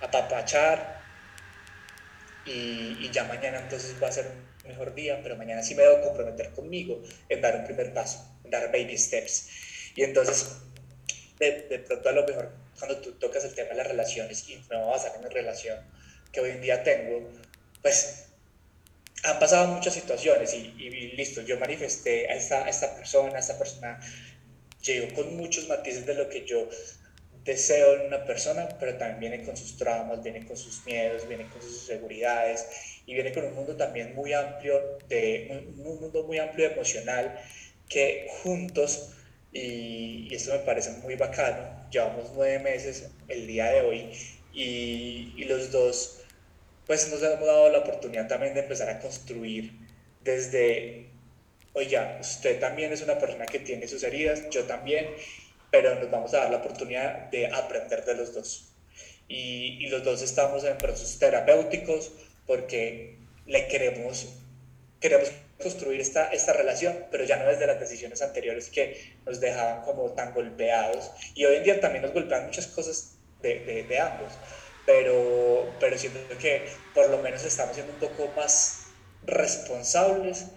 apapachar 0.01 0.99
y, 2.43 2.97
y 2.99 3.11
ya 3.13 3.23
mañana 3.25 3.59
entonces 3.59 3.95
va 4.01 4.07
a 4.07 4.11
ser 4.11 4.25
mejor 4.65 4.95
día, 4.95 5.19
pero 5.21 5.35
mañana 5.35 5.61
sí 5.61 5.75
me 5.75 5.83
debo 5.83 6.01
comprometer 6.01 6.53
conmigo 6.53 7.03
en 7.29 7.39
dar 7.39 7.55
un 7.55 7.65
primer 7.65 7.93
paso, 7.93 8.35
en 8.43 8.49
dar 8.49 8.71
baby 8.71 8.97
steps. 8.97 9.47
Y 9.95 10.01
entonces, 10.01 10.57
de, 11.37 11.67
de 11.69 11.77
pronto 11.77 12.09
a 12.09 12.13
lo 12.13 12.25
mejor, 12.25 12.51
cuando 12.79 12.97
tú 12.97 13.11
tocas 13.19 13.45
el 13.45 13.53
tema 13.53 13.69
de 13.69 13.75
las 13.75 13.87
relaciones 13.87 14.49
y 14.49 14.55
me 14.71 14.77
voy 14.77 14.87
a 14.87 14.89
basar 14.89 15.11
en 15.17 15.21
mi 15.21 15.29
relación 15.29 15.77
que 16.31 16.41
hoy 16.41 16.49
en 16.49 16.61
día 16.61 16.83
tengo, 16.83 17.29
pues 17.83 18.25
han 19.23 19.37
pasado 19.37 19.67
muchas 19.67 19.93
situaciones 19.93 20.51
y, 20.55 20.73
y, 20.79 21.11
listo, 21.11 21.41
yo 21.41 21.59
manifesté 21.59 22.27
a 22.27 22.33
esta, 22.33 22.65
a 22.65 22.69
esta 22.69 22.95
persona, 22.95 23.35
a 23.35 23.39
esta 23.39 23.55
persona 23.55 23.99
llegó 24.81 25.13
con 25.15 25.37
muchos 25.37 25.67
matices 25.67 26.05
de 26.05 26.15
lo 26.15 26.29
que 26.29 26.45
yo 26.45 26.67
deseo 27.43 27.95
en 27.95 28.07
una 28.07 28.23
persona, 28.25 28.69
pero 28.79 28.97
también 28.97 29.19
viene 29.19 29.45
con 29.45 29.57
sus 29.57 29.77
traumas, 29.77 30.21
viene 30.23 30.45
con 30.45 30.55
sus 30.55 30.85
miedos, 30.85 31.27
viene 31.27 31.47
con 31.49 31.61
sus 31.61 31.81
inseguridades 31.81 32.67
y 33.05 33.13
viene 33.13 33.33
con 33.33 33.45
un 33.45 33.55
mundo 33.55 33.75
también 33.75 34.13
muy 34.15 34.33
amplio, 34.33 34.99
de, 35.07 35.65
un 35.77 35.77
mundo 35.77 36.23
muy 36.23 36.37
amplio 36.37 36.69
emocional 36.71 37.39
que 37.89 38.27
juntos, 38.43 39.13
y, 39.51 40.33
esto 40.33 40.53
me 40.53 40.59
parece 40.59 40.91
muy 41.03 41.15
bacano, 41.15 41.89
llevamos 41.89 42.31
nueve 42.35 42.59
meses 42.59 43.09
el 43.27 43.47
día 43.47 43.71
de 43.71 43.81
hoy 43.81 44.11
y, 44.53 45.33
y 45.35 45.43
los 45.45 45.71
dos 45.71 46.21
pues 46.87 47.09
nos 47.11 47.21
hemos 47.21 47.45
dado 47.45 47.69
la 47.69 47.79
oportunidad 47.79 48.27
también 48.27 48.53
de 48.53 48.61
empezar 48.61 48.89
a 48.89 48.99
construir 48.99 49.71
desde 50.23 51.10
oye, 51.73 51.99
usted 52.19 52.59
también 52.59 52.91
es 52.91 53.01
una 53.01 53.17
persona 53.17 53.45
que 53.45 53.59
tiene 53.59 53.87
sus 53.87 54.03
heridas, 54.03 54.49
yo 54.49 54.63
también, 54.63 55.07
pero 55.69 55.95
nos 55.95 56.11
vamos 56.11 56.33
a 56.33 56.39
dar 56.39 56.51
la 56.51 56.57
oportunidad 56.57 57.29
de 57.29 57.47
aprender 57.47 58.03
de 58.05 58.15
los 58.15 58.33
dos. 58.33 58.73
Y, 59.27 59.85
y 59.85 59.87
los 59.87 60.03
dos 60.03 60.21
estamos 60.21 60.63
en 60.65 60.77
procesos 60.77 61.17
terapéuticos 61.17 62.11
porque 62.45 63.17
le 63.45 63.67
queremos, 63.67 64.27
queremos 64.99 65.31
construir 65.61 66.01
esta, 66.01 66.31
esta 66.31 66.53
relación, 66.53 67.05
pero 67.11 67.23
ya 67.23 67.37
no 67.37 67.45
desde 67.45 67.67
las 67.67 67.79
decisiones 67.79 68.21
anteriores 68.21 68.69
que 68.69 69.15
nos 69.25 69.39
dejaban 69.39 69.83
como 69.83 70.11
tan 70.11 70.33
golpeados. 70.33 71.11
Y 71.35 71.45
hoy 71.45 71.57
en 71.57 71.63
día 71.63 71.79
también 71.79 72.03
nos 72.03 72.13
golpean 72.13 72.45
muchas 72.45 72.67
cosas 72.67 73.17
de, 73.41 73.59
de, 73.59 73.83
de 73.83 73.99
ambos, 73.99 74.31
pero, 74.85 75.73
pero 75.79 75.97
siento 75.97 76.19
que 76.37 76.67
por 76.93 77.09
lo 77.09 77.19
menos 77.19 77.43
estamos 77.43 77.75
siendo 77.75 77.93
un 77.93 77.99
poco 77.99 78.31
más 78.35 78.87
responsables 79.23 80.47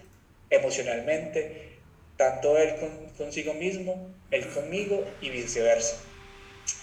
emocionalmente, 0.49 1.77
tanto 2.17 2.57
él 2.57 2.75
con, 2.79 3.09
consigo 3.17 3.53
mismo, 3.53 4.09
él 4.31 4.47
conmigo 4.49 5.03
y 5.21 5.29
viceversa. 5.29 5.97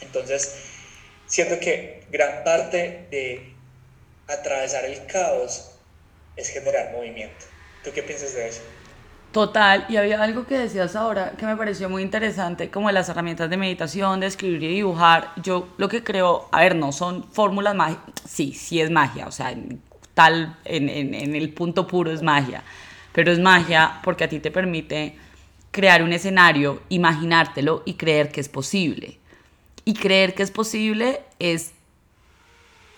Entonces, 0.00 0.54
siento 1.26 1.58
que 1.58 2.02
gran 2.10 2.44
parte 2.44 3.06
de 3.10 3.52
atravesar 4.28 4.84
el 4.84 5.06
caos 5.06 5.72
es 6.36 6.48
generar 6.48 6.92
movimiento. 6.92 7.46
¿Tú 7.84 7.90
qué 7.92 8.02
piensas 8.02 8.34
de 8.34 8.48
eso? 8.48 8.62
Total, 9.32 9.86
y 9.88 9.96
había 9.96 10.22
algo 10.22 10.46
que 10.46 10.58
decías 10.58 10.94
ahora 10.94 11.32
que 11.38 11.46
me 11.46 11.56
pareció 11.56 11.88
muy 11.88 12.02
interesante, 12.02 12.70
como 12.70 12.90
las 12.90 13.08
herramientas 13.08 13.48
de 13.48 13.56
meditación, 13.56 14.20
de 14.20 14.26
escribir 14.26 14.62
y 14.62 14.74
dibujar. 14.74 15.32
Yo 15.42 15.68
lo 15.78 15.88
que 15.88 16.04
creo, 16.04 16.48
a 16.52 16.60
ver, 16.60 16.76
no 16.76 16.92
son 16.92 17.24
fórmulas 17.32 17.74
mágicas, 17.74 18.04
sí, 18.28 18.52
sí 18.52 18.82
es 18.82 18.90
magia, 18.90 19.26
o 19.26 19.32
sea, 19.32 19.54
tal, 20.12 20.58
en, 20.66 21.34
el 21.34 21.52
punto 21.54 21.86
puro 21.86 22.12
es 22.12 22.20
magia, 22.20 22.62
pero 23.12 23.32
es 23.32 23.38
magia 23.38 24.00
porque 24.02 24.24
a 24.24 24.28
ti 24.28 24.40
te 24.40 24.50
permite 24.50 25.16
crear 25.70 26.02
un 26.02 26.12
escenario, 26.12 26.82
imaginártelo 26.88 27.82
y 27.84 27.94
creer 27.94 28.30
que 28.30 28.40
es 28.40 28.48
posible. 28.48 29.18
Y 29.84 29.94
creer 29.94 30.34
que 30.34 30.42
es 30.42 30.50
posible 30.50 31.20
es, 31.38 31.72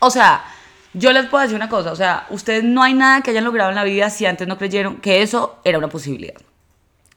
o 0.00 0.11
sea, 0.11 0.44
yo 0.92 1.12
les 1.12 1.27
puedo 1.27 1.42
decir 1.42 1.57
una 1.57 1.68
cosa, 1.68 1.92
o 1.92 1.96
sea, 1.96 2.27
ustedes 2.31 2.62
no 2.62 2.83
hay 2.83 2.94
nada 2.94 3.22
que 3.22 3.31
hayan 3.31 3.44
logrado 3.44 3.70
en 3.70 3.77
la 3.77 3.85
vida 3.85 4.11
si 4.11 4.27
antes 4.27 4.46
no 4.46 4.59
creyeron 4.59 4.96
que 4.96 5.22
eso 5.22 5.59
era 5.64 5.79
una 5.79 5.88
posibilidad. 5.88 6.40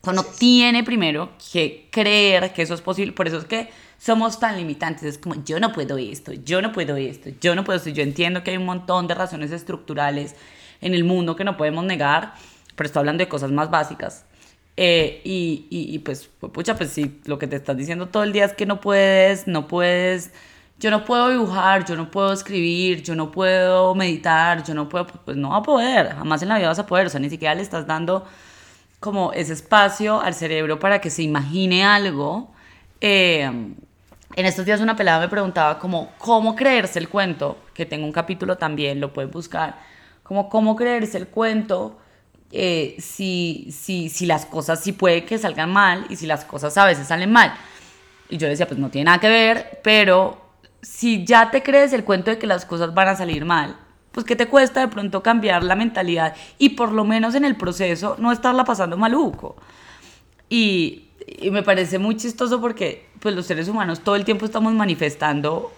Uno 0.03 0.23
tiene 0.23 0.83
primero 0.83 1.31
que 1.51 1.89
creer 1.91 2.53
que 2.53 2.61
eso 2.61 2.73
es 2.73 2.81
posible, 2.81 3.11
por 3.11 3.27
eso 3.27 3.39
es 3.39 3.45
que 3.45 3.69
somos 3.97 4.39
tan 4.39 4.55
limitantes, 4.55 5.03
es 5.03 5.17
como 5.17 5.43
yo 5.43 5.59
no 5.59 5.73
puedo 5.73 5.97
esto, 5.97 6.31
yo 6.33 6.61
no 6.61 6.71
puedo 6.71 6.95
esto, 6.95 7.29
yo 7.41 7.55
no 7.55 7.63
puedo 7.63 7.77
esto, 7.77 7.89
yo 7.89 8.03
entiendo 8.03 8.43
que 8.43 8.51
hay 8.51 8.57
un 8.57 8.65
montón 8.65 9.07
de 9.07 9.15
razones 9.15 9.51
estructurales 9.51 10.35
en 10.81 10.93
el 10.93 11.03
mundo 11.03 11.35
que 11.35 11.43
no 11.43 11.57
podemos 11.57 11.83
negar, 11.83 12.35
pero 12.77 12.87
estoy 12.87 13.01
hablando 13.01 13.23
de 13.23 13.27
cosas 13.27 13.51
más 13.51 13.69
básicas. 13.69 14.25
Eh, 14.77 15.21
y, 15.25 15.65
y, 15.71 15.95
y, 15.95 15.99
pues, 15.99 16.27
pucha, 16.27 16.77
pues 16.77 16.91
sí, 16.91 17.19
lo 17.25 17.39
que 17.39 17.47
te 17.47 17.55
estás 17.55 17.75
diciendo 17.75 18.07
todo 18.07 18.23
el 18.23 18.31
día 18.31 18.45
es 18.45 18.53
que 18.53 18.67
no 18.67 18.79
puedes, 18.79 19.47
no 19.47 19.67
puedes, 19.67 20.31
yo 20.79 20.91
no 20.91 21.03
puedo 21.03 21.29
dibujar, 21.29 21.83
yo 21.85 21.95
no 21.95 22.11
puedo 22.11 22.31
escribir, 22.31 23.01
yo 23.01 23.15
no 23.15 23.31
puedo 23.31 23.95
meditar, 23.95 24.63
yo 24.63 24.75
no 24.75 24.87
puedo, 24.87 25.07
pues 25.07 25.35
no 25.35 25.49
va 25.49 25.57
a 25.57 25.63
poder, 25.63 26.09
jamás 26.13 26.43
en 26.43 26.49
la 26.49 26.57
vida 26.59 26.67
vas 26.67 26.77
a 26.77 26.85
poder, 26.85 27.07
o 27.07 27.09
sea, 27.09 27.19
ni 27.19 27.29
siquiera 27.31 27.55
le 27.55 27.63
estás 27.63 27.87
dando 27.87 28.25
como 28.99 29.33
ese 29.33 29.53
espacio 29.53 30.21
al 30.21 30.35
cerebro 30.35 30.79
para 30.79 31.01
que 31.01 31.09
se 31.09 31.23
imagine 31.23 31.83
algo. 31.83 32.51
Eh, 33.01 33.43
en 33.43 34.45
estos 34.45 34.65
días 34.65 34.79
una 34.81 34.95
pelada 34.95 35.19
me 35.19 35.29
preguntaba 35.29 35.79
como, 35.79 36.11
¿cómo 36.19 36.55
creerse 36.55 36.99
el 36.99 37.09
cuento? 37.09 37.57
Que 37.73 37.87
tengo 37.87 38.05
un 38.05 38.11
capítulo 38.11 38.57
también, 38.57 38.99
lo 39.01 39.11
pueden 39.13 39.31
buscar, 39.31 39.79
como, 40.21 40.49
¿cómo 40.49 40.75
creerse 40.75 41.17
el 41.17 41.27
cuento? 41.27 41.97
Eh, 42.51 42.95
si, 42.99 43.69
si, 43.71 44.09
si 44.09 44.25
las 44.25 44.45
cosas 44.45 44.81
sí 44.81 44.93
puede 44.93 45.25
que 45.25 45.37
salgan 45.37 45.71
mal 45.71 46.05
y 46.09 46.15
si 46.15 46.25
las 46.25 46.45
cosas 46.45 46.77
a 46.77 46.85
veces 46.85 47.07
salen 47.07 47.31
mal. 47.31 47.53
Y 48.29 48.37
yo 48.37 48.47
decía, 48.47 48.67
pues 48.67 48.79
no 48.79 48.89
tiene 48.89 49.05
nada 49.05 49.19
que 49.19 49.29
ver, 49.29 49.79
pero 49.83 50.41
si 50.81 51.25
ya 51.25 51.51
te 51.51 51.63
crees 51.63 51.93
el 51.93 52.03
cuento 52.03 52.31
de 52.31 52.37
que 52.37 52.47
las 52.47 52.65
cosas 52.65 52.93
van 52.93 53.09
a 53.09 53.15
salir 53.15 53.43
mal, 53.45 53.77
pues 54.11 54.25
que 54.25 54.35
te 54.35 54.47
cuesta 54.47 54.79
de 54.79 54.87
pronto 54.87 55.21
cambiar 55.21 55.63
la 55.63 55.75
mentalidad 55.75 56.35
y 56.57 56.69
por 56.69 56.91
lo 56.91 57.03
menos 57.03 57.35
en 57.35 57.45
el 57.45 57.55
proceso 57.55 58.15
no 58.17 58.31
estarla 58.31 58.63
pasando 58.63 58.97
maluco. 58.97 59.57
Y, 60.49 61.09
y 61.27 61.51
me 61.51 61.63
parece 61.63 61.99
muy 61.99 62.15
chistoso 62.15 62.61
porque 62.61 63.09
pues 63.19 63.35
los 63.35 63.45
seres 63.45 63.67
humanos 63.67 63.99
todo 63.99 64.15
el 64.15 64.25
tiempo 64.25 64.45
estamos 64.45 64.73
manifestando 64.73 65.71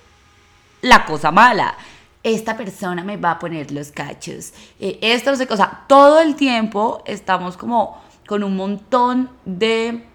la 0.81 1.05
cosa 1.05 1.31
mala 1.31 1.75
esta 2.23 2.57
persona 2.57 3.03
me 3.03 3.17
va 3.17 3.31
a 3.31 3.39
poner 3.39 3.71
los 3.71 3.91
cachos, 3.91 4.53
eh, 4.79 4.99
esto 5.01 5.31
no 5.31 5.37
sé, 5.37 5.47
o 5.49 5.55
sea, 5.57 5.85
todo 5.87 6.19
el 6.19 6.35
tiempo 6.35 7.01
estamos 7.05 7.55
como 7.55 8.01
con 8.27 8.43
un 8.43 8.55
montón 8.55 9.29
de 9.45 10.05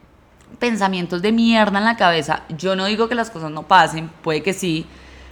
pensamientos 0.58 1.22
de 1.22 1.32
mierda 1.32 1.78
en 1.78 1.84
la 1.84 1.96
cabeza. 1.96 2.42
Yo 2.48 2.76
no 2.76 2.84
digo 2.86 3.08
que 3.08 3.14
las 3.14 3.30
cosas 3.30 3.50
no 3.50 3.64
pasen, 3.64 4.08
puede 4.22 4.42
que 4.42 4.52
sí, 4.52 4.86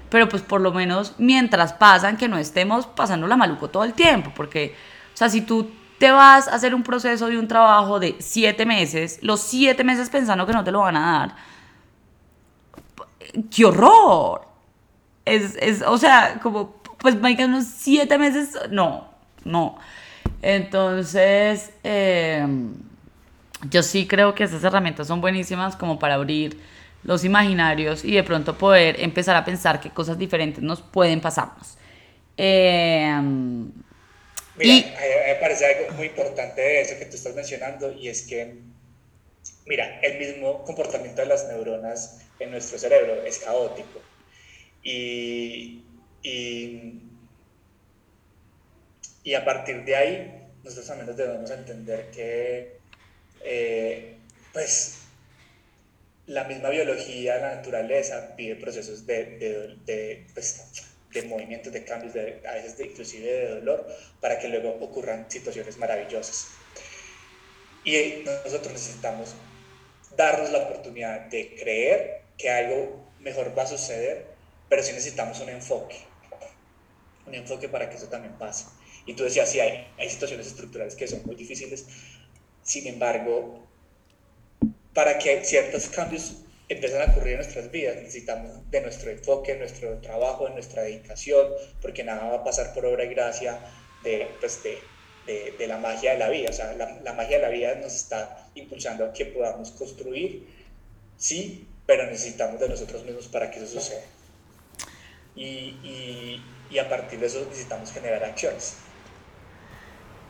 pero 0.08 0.28
pues 0.28 0.42
por 0.42 0.61
lo 0.61 0.72
menos 0.72 1.14
mientras 1.18 1.72
pasan, 1.72 2.16
que 2.16 2.28
no 2.28 2.38
estemos 2.38 2.87
pasando 2.87 3.26
la 3.26 3.37
maluco 3.37 3.68
todo 3.68 3.85
el 3.85 3.92
tiempo, 3.92 4.32
porque, 4.35 4.74
o 5.14 5.16
sea, 5.16 5.28
si 5.28 5.42
tú 5.42 5.70
te 5.98 6.11
vas 6.11 6.48
a 6.48 6.56
hacer 6.56 6.74
un 6.74 6.82
proceso 6.82 7.28
de 7.28 7.38
un 7.38 7.46
trabajo 7.46 8.00
de 8.00 8.16
siete 8.18 8.66
meses, 8.66 9.20
los 9.22 9.40
siete 9.40 9.85
meses 9.85 10.11
pensando 10.11 10.46
que 10.46 10.52
no 10.52 10.64
te 10.64 10.72
lo 10.72 10.80
van 10.80 10.96
a 10.96 11.12
dar, 11.12 11.37
¡qué 13.50 13.64
horror! 13.64 14.52
Es, 15.24 15.56
es, 15.61 15.82
o 15.82 15.98
sea, 15.98 16.40
como, 16.42 16.74
pues, 16.98 17.16
que 17.37 17.44
unos 17.44 17.64
siete 17.64 18.18
meses, 18.18 18.50
no, 18.70 19.12
no. 19.44 19.78
Entonces, 20.40 21.70
eh, 21.85 22.46
yo 23.70 23.82
sí 23.82 24.06
creo 24.06 24.35
que 24.35 24.44
esas 24.44 24.64
herramientas 24.64 25.06
son 25.06 25.20
buenísimas 25.20 25.76
como 25.76 25.98
para 25.98 26.14
abrir 26.14 26.61
los 27.04 27.24
imaginarios 27.24 28.04
y 28.04 28.12
de 28.12 28.22
pronto 28.22 28.56
poder 28.56 29.00
empezar 29.00 29.37
a 29.37 29.44
pensar 29.44 29.80
qué 29.80 29.90
cosas 29.90 30.18
diferentes 30.18 30.62
nos 30.62 30.80
pueden 30.82 31.20
pasarnos. 31.20 31.76
Eh, 32.37 33.14
Mira, 34.56 34.74
y, 34.74 34.94
me 35.26 35.35
parece 35.37 35.66
algo 35.66 35.92
muy 35.92 36.06
importante 36.08 36.61
de 36.61 36.80
eso 36.82 36.98
que 36.98 37.06
tú 37.06 37.16
estás 37.16 37.35
mencionando 37.35 37.92
y 37.92 38.08
es 38.08 38.22
que, 38.22 38.54
mira, 39.66 40.00
el 40.00 40.18
mismo 40.18 40.62
comportamiento 40.64 41.22
de 41.22 41.28
las 41.28 41.48
neuronas 41.48 42.20
en 42.38 42.50
nuestro 42.50 42.78
cerebro 42.78 43.22
es 43.24 43.38
caótico. 43.38 44.00
Y, 44.83 45.85
y, 46.23 47.01
y 49.23 49.35
a 49.35 49.45
partir 49.45 49.85
de 49.85 49.97
ahí, 49.97 50.49
nosotros 50.64 50.87
también 50.87 51.16
debemos 51.16 51.51
entender 51.51 52.11
que, 52.11 52.79
eh, 53.45 54.16
pues, 54.53 54.99
la 56.27 56.45
misma 56.45 56.71
biología, 56.71 57.38
la 57.38 57.57
naturaleza, 57.57 58.35
pide 58.37 58.57
procesos 58.57 59.07
de, 59.07 59.77
de, 59.85 60.27
pues, 60.35 60.66
de 61.12 61.23
movimientos, 61.23 61.73
de 61.73 61.85
cambios, 61.85 62.14
de, 62.14 62.40
a 62.49 62.55
veces 62.55 62.79
de, 62.79 62.87
inclusive 62.87 63.27
de 63.31 63.49
dolor, 63.57 63.87
para 64.21 64.38
que 64.38 64.49
luego 64.49 64.71
ocurran 64.81 65.31
situaciones 65.31 65.77
maravillosas. 65.79 66.49
Y 67.85 68.23
nosotros 68.25 68.73
necesitamos 68.73 69.35
darnos 70.16 70.51
la 70.51 70.59
oportunidad 70.59 71.23
de 71.27 71.55
creer 71.57 72.23
que 72.38 72.51
algo 72.51 73.05
mejor 73.21 73.57
va 73.57 73.64
a 73.64 73.66
suceder 73.66 74.32
pero 74.72 74.82
sí 74.82 74.92
necesitamos 74.92 75.38
un 75.40 75.50
enfoque, 75.50 75.96
un 77.26 77.35
enfoque 77.35 77.68
para 77.68 77.90
que 77.90 77.96
eso 77.96 78.06
también 78.06 78.38
pase. 78.38 78.64
Y 79.04 79.12
tú 79.12 79.22
decías, 79.22 79.50
sí, 79.50 79.61
hay, 79.61 79.87
hay 79.98 80.08
situaciones 80.08 80.46
estructurales 80.46 80.94
que 80.94 81.06
son 81.06 81.20
muy 81.26 81.35
difíciles, 81.35 81.85
sin 82.62 82.87
embargo, 82.87 83.68
para 84.94 85.18
que 85.18 85.44
ciertos 85.44 85.88
cambios 85.90 86.37
empiecen 86.70 87.02
a 87.02 87.12
ocurrir 87.12 87.32
en 87.32 87.40
nuestras 87.40 87.70
vidas, 87.70 87.96
necesitamos 87.96 88.70
de 88.70 88.80
nuestro 88.80 89.11
enfoque, 89.11 89.52
de 89.52 89.58
nuestro 89.58 89.98
trabajo, 89.98 90.46
de 90.46 90.54
nuestra 90.54 90.85
dedicación, 90.85 91.48
porque 91.82 92.02
nada 92.02 92.30
va 92.30 92.37
a 92.37 92.44
pasar 92.44 92.72
por 92.72 92.87
obra 92.87 93.04
y 93.04 93.08
gracia 93.08 93.61
de, 94.02 94.26
pues 94.40 94.62
de, 94.62 94.78
de, 95.26 95.52
de 95.58 95.66
la 95.66 95.76
magia 95.76 96.12
de 96.12 96.18
la 96.18 96.30
vida. 96.30 96.48
O 96.48 96.54
sea, 96.54 96.72
la, 96.72 96.98
la, 97.02 97.12
magia 97.12 97.37
de 97.37 97.42
la 97.42 97.50
vida 97.50 97.74
nos 97.74 97.94
está 97.94 98.48
impulsando 98.54 99.04
a 99.04 99.12
que 99.12 99.26
podamos 99.26 99.70
construir, 99.72 100.48
sí, 101.18 101.68
pero 101.85 102.06
necesitamos 102.06 102.58
de 102.58 102.70
nosotros 102.70 103.04
mismos 103.04 103.28
para 103.28 103.50
que 103.50 103.58
eso 103.58 103.66
suceda 103.66 104.02
y, 105.37 106.40
a 106.79 106.88
partir 106.88 107.21
de 107.21 107.27
eso 107.27 107.45
necesitamos 107.49 107.92
generar 107.92 108.25
acciones. 108.25 108.79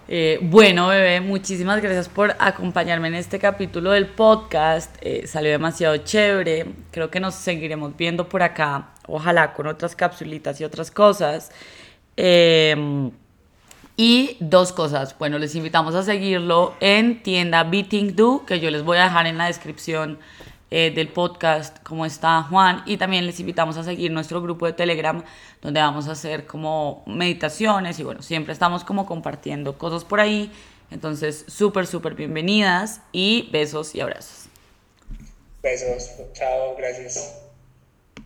Eh, 0.09 0.41
bueno, 0.43 0.89
bebé, 0.89 1.21
muchísimas 1.21 1.81
gracias 1.81 2.09
por 2.09 2.35
acompañarme 2.39 3.09
en 3.09 3.15
este 3.15 3.39
capítulo 3.39 3.93
del 3.93 4.09
podcast. 4.09 4.97
Eh, 5.01 5.27
salió 5.27 5.51
demasiado 5.53 5.97
chévere. 5.99 6.67
Creo 6.91 7.11
que 7.11 7.21
nos 7.21 7.37
seguiremos 7.37 7.97
viendo 7.97 8.29
por 8.29 8.43
acá. 8.43 8.91
Ojalá 9.07 9.53
con 9.55 9.69
otras 9.69 9.95
capsulitas 9.95 10.61
y 10.61 10.65
otras 10.65 10.91
cosas. 10.91 11.53
Eh, 12.17 13.11
y 13.97 14.37
dos 14.41 14.73
cosas. 14.73 15.17
Bueno, 15.19 15.39
les 15.39 15.55
invitamos 15.55 15.95
a 15.95 16.03
seguirlo 16.03 16.75
en 16.81 17.23
tienda 17.23 17.63
Beating 17.65 18.17
Do, 18.17 18.45
que 18.47 18.59
yo 18.61 18.71
les 18.71 18.83
voy 18.83 18.99
a 18.99 19.05
dejar 19.05 19.27
en 19.27 19.39
la 19.39 19.47
descripción 19.47 20.19
eh, 20.75 20.91
del 20.91 21.09
podcast, 21.09 21.77
cómo 21.83 22.07
está 22.07 22.45
Juan, 22.45 22.83
y 22.87 22.97
también 22.97 23.27
les 23.27 23.39
invitamos 23.41 23.77
a 23.77 23.85
seguir 23.85 24.11
nuestro 24.11 24.41
grupo 24.41 24.65
de 24.65 24.73
Telegram, 24.73 25.23
donde 25.61 25.81
vamos 25.81 26.09
a 26.09 26.13
hacer 26.13 26.47
como 26.47 27.03
meditaciones 27.07 27.99
y 27.99 28.05
bueno, 28.05 28.23
siempre 28.23 28.55
estamos 28.55 28.83
como 28.83 29.05
compartiendo 29.05 29.77
cosas 29.77 30.03
por 30.03 30.19
ahí. 30.19 30.51
Entonces, 30.91 31.45
súper, 31.47 31.87
súper 31.87 32.15
bienvenidas 32.15 33.03
y 33.13 33.51
besos 33.53 33.95
y 33.95 34.01
abrazos. 34.01 34.47
Besos, 35.63 36.11
chao, 36.33 36.75
gracias. 36.79 37.42